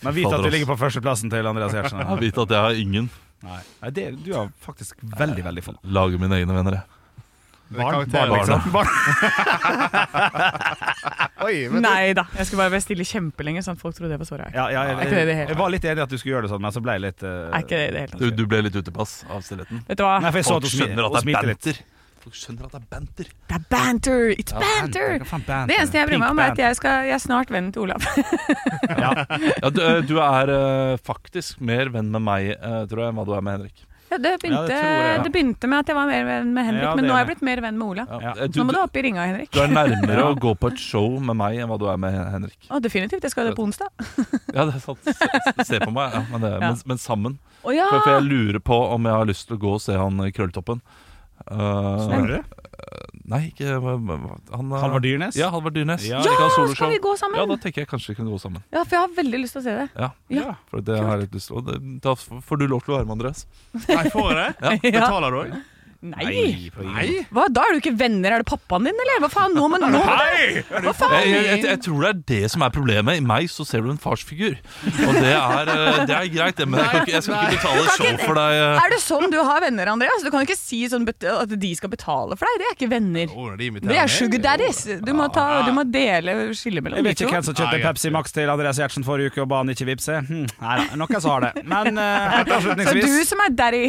[0.02, 2.00] Men vit at du ligger på førsteplassen til Andreas Gjertsen.
[2.20, 3.10] Vite at jeg har ingen.
[3.44, 5.74] Nei, Nei, det, du har faktisk veldig, veldig få.
[5.94, 7.01] Lager mine egne venner, jeg.
[7.72, 8.60] Er barn, liksom.
[8.76, 8.88] Barn.
[11.42, 14.28] Oi, Nei da, jeg skulle bare være stille kjempelenge, sånn at folk trodde det var
[14.28, 14.52] såret.
[14.54, 16.18] Ja, ja, jeg, jeg, ikke det det hele jeg var litt enig i at du
[16.20, 18.20] skulle gjøre det sånn, men så ble jeg litt uh, Er ikke det det hele
[18.20, 18.36] Du, tatt.
[18.38, 19.82] du ble litt utepass av stillheten.
[19.88, 20.14] Vet du hva?
[20.22, 21.82] Nei, for jeg så at Folk du skjønner at det er banter.
[22.22, 23.30] Folk skjønner at det er banter.
[23.50, 24.20] Det er banter!
[24.38, 25.24] It's Ja, banter!
[25.26, 25.64] Banter?
[25.66, 27.88] Det eneste jeg bryr meg om, er at jeg, skal, jeg er snart venn til
[27.88, 28.06] Olav.
[29.02, 33.26] Ja, du, du er uh, faktisk mer venn med meg, uh, tror jeg, enn hva
[33.26, 33.82] du er med Henrik.
[34.12, 36.84] Ja, det, begynte, tror jeg, det begynte med at jeg var mer venn med Henrik,
[36.84, 38.04] Ja, men nå er er jeg blitt mer venn med Ola.
[38.22, 38.32] Ja.
[38.46, 39.50] Du, Nå må du, du opp i ringa, Henrik.
[39.54, 40.26] du er nærmere Ja.
[40.30, 42.58] å gå på et show med meg enn hva du er med Henrik.
[42.68, 43.24] Å, definitivt.
[43.24, 43.88] Jeg skal det på onsdag.
[44.56, 45.00] Ja, det er sant.
[45.06, 46.60] Se, se på meg, ja, men, det, Ja.
[46.68, 47.38] men, men sammen.
[47.64, 47.86] Å ja!
[47.88, 50.18] For, for jeg lurer på om jeg har lyst til å gå og se han
[50.26, 50.82] i Krølltoppen.
[51.50, 52.42] Uh, Snorre?
[53.32, 55.36] nei, ikke han, uh, Halvard Dyrnes?
[55.38, 56.04] Ja, Halvard Dyrnes.
[56.06, 57.38] Ja, Ja, skal vi gå sammen?
[57.40, 58.62] Ja, da tenker jeg kanskje vi kan gå sammen.
[58.72, 59.88] Ja, for jeg har veldig lyst til å se det.
[59.96, 60.54] Ja, Ja.
[60.70, 61.98] for det har jeg litt lyst til.
[62.02, 63.46] Da får du lov til å være med, Andreas.
[63.72, 64.50] Nei, får jeg det?
[64.92, 65.00] Ja.
[65.06, 65.60] Betaler du òg?
[66.02, 66.70] Nei!
[66.82, 67.06] Nei?
[67.30, 68.34] Hva, Da er du ikke venner?
[68.34, 69.20] Er det pappaen din, eller?
[69.22, 69.52] Hva faen?
[69.54, 71.14] Nå, men nå Hva faen?
[71.14, 73.20] Jeg, jeg, jeg, jeg tror det er det som er problemet.
[73.20, 74.56] I meg så ser du en farsfigur.
[74.82, 77.84] Og det er, eh, det er greit, det, men jeg, ikke, jeg skal ikke betale
[77.94, 78.56] show for deg.
[78.58, 78.80] eh.
[78.82, 80.24] Er det sånn du har venner, Andreas?
[80.26, 82.58] Du kan ikke si sånn at de skal betale for deg.
[82.62, 83.36] Det er ikke venner.
[83.36, 84.82] Oh, Det er sugar daddies.
[85.06, 88.12] Du må, ta, du må dele skille mellom Jeg vet ikke hvem som kjøpte Pepsi
[88.14, 90.18] Max til Andreas Gjertsen forrige uke og ba han ikke vippse.
[90.26, 91.64] Hm, nei da, noen som har det.
[91.68, 92.52] Men eh, helt
[92.90, 93.84] Så du som er daddy.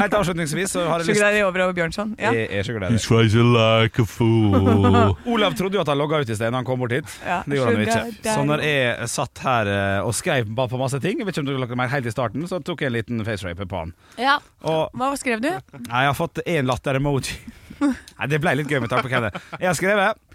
[0.00, 1.22] Helt avslutningsvis så har jeg lyst
[1.64, 2.14] over Bjørnson.
[2.20, 2.30] Ja.
[2.36, 3.00] Jeg er så glad i det.
[3.00, 5.14] He's crazy like a fool.
[5.34, 7.12] Olav trodde jo at han logga ut i sted når han kom bort hit.
[7.26, 8.22] Ja, Det gjorde han jo ikke.
[8.28, 11.46] Så når jeg satt her eh, og skrev bare på masse ting, jeg vet ikke
[11.46, 13.94] om du lagt meg helt i starten, så tok jeg en liten facerape på han.
[14.20, 14.38] Ja.
[14.68, 15.50] Og Hva skrev du?
[15.50, 17.38] Jeg har fått én latter-emoji.
[18.18, 19.44] Nei, Det ble litt gøy med tanke på hvem det er.
[19.60, 20.27] Jeg har skrevet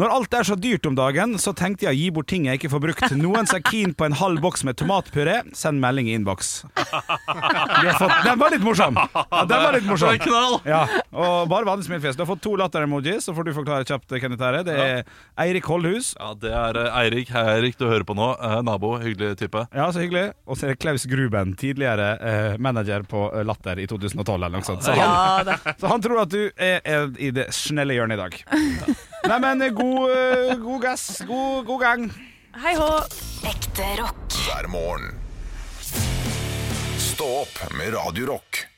[0.00, 2.56] når alt er så dyrt om dagen, så tenkte jeg å gi bort ting jeg
[2.60, 3.02] ikke får brukt.
[3.18, 6.62] Noen som er keen på en halv boks med tomatpuré, send melding i innboks.
[6.72, 8.96] Den var litt morsom!
[8.96, 10.16] Ja, den var litt morsom.
[10.64, 10.80] Ja,
[11.12, 12.16] og bare vanlig smilefjes.
[12.16, 14.62] Du har fått to latter-emojis, så får du forklare kjapt Kenneth Herre.
[14.62, 14.66] er.
[14.70, 16.14] Det er Eirik Holdhus.
[16.18, 17.32] Ja, Det er eh, Eirik.
[17.34, 17.76] Hei, Eirik.
[17.80, 18.32] Du hører på nå.
[18.40, 18.94] Eh, nabo.
[19.02, 19.66] Hyggelig type.
[19.76, 20.30] Ja, så hyggelig.
[20.48, 24.66] Og så er det Klaus Gruben, tidligere eh, manager på Latter i 2012 eller noe
[24.72, 24.84] sånt.
[24.88, 29.02] Så han, Så han tror at du er, er i det snelle hjørnet i dag.
[29.28, 31.22] Nei, men god, eh, god gass.
[31.26, 32.12] God, god gang.
[32.64, 32.90] Hei hå.
[33.46, 34.32] Ekte rock.
[34.46, 35.14] hver morgen.
[36.98, 38.71] Stå opp med Radio Rock.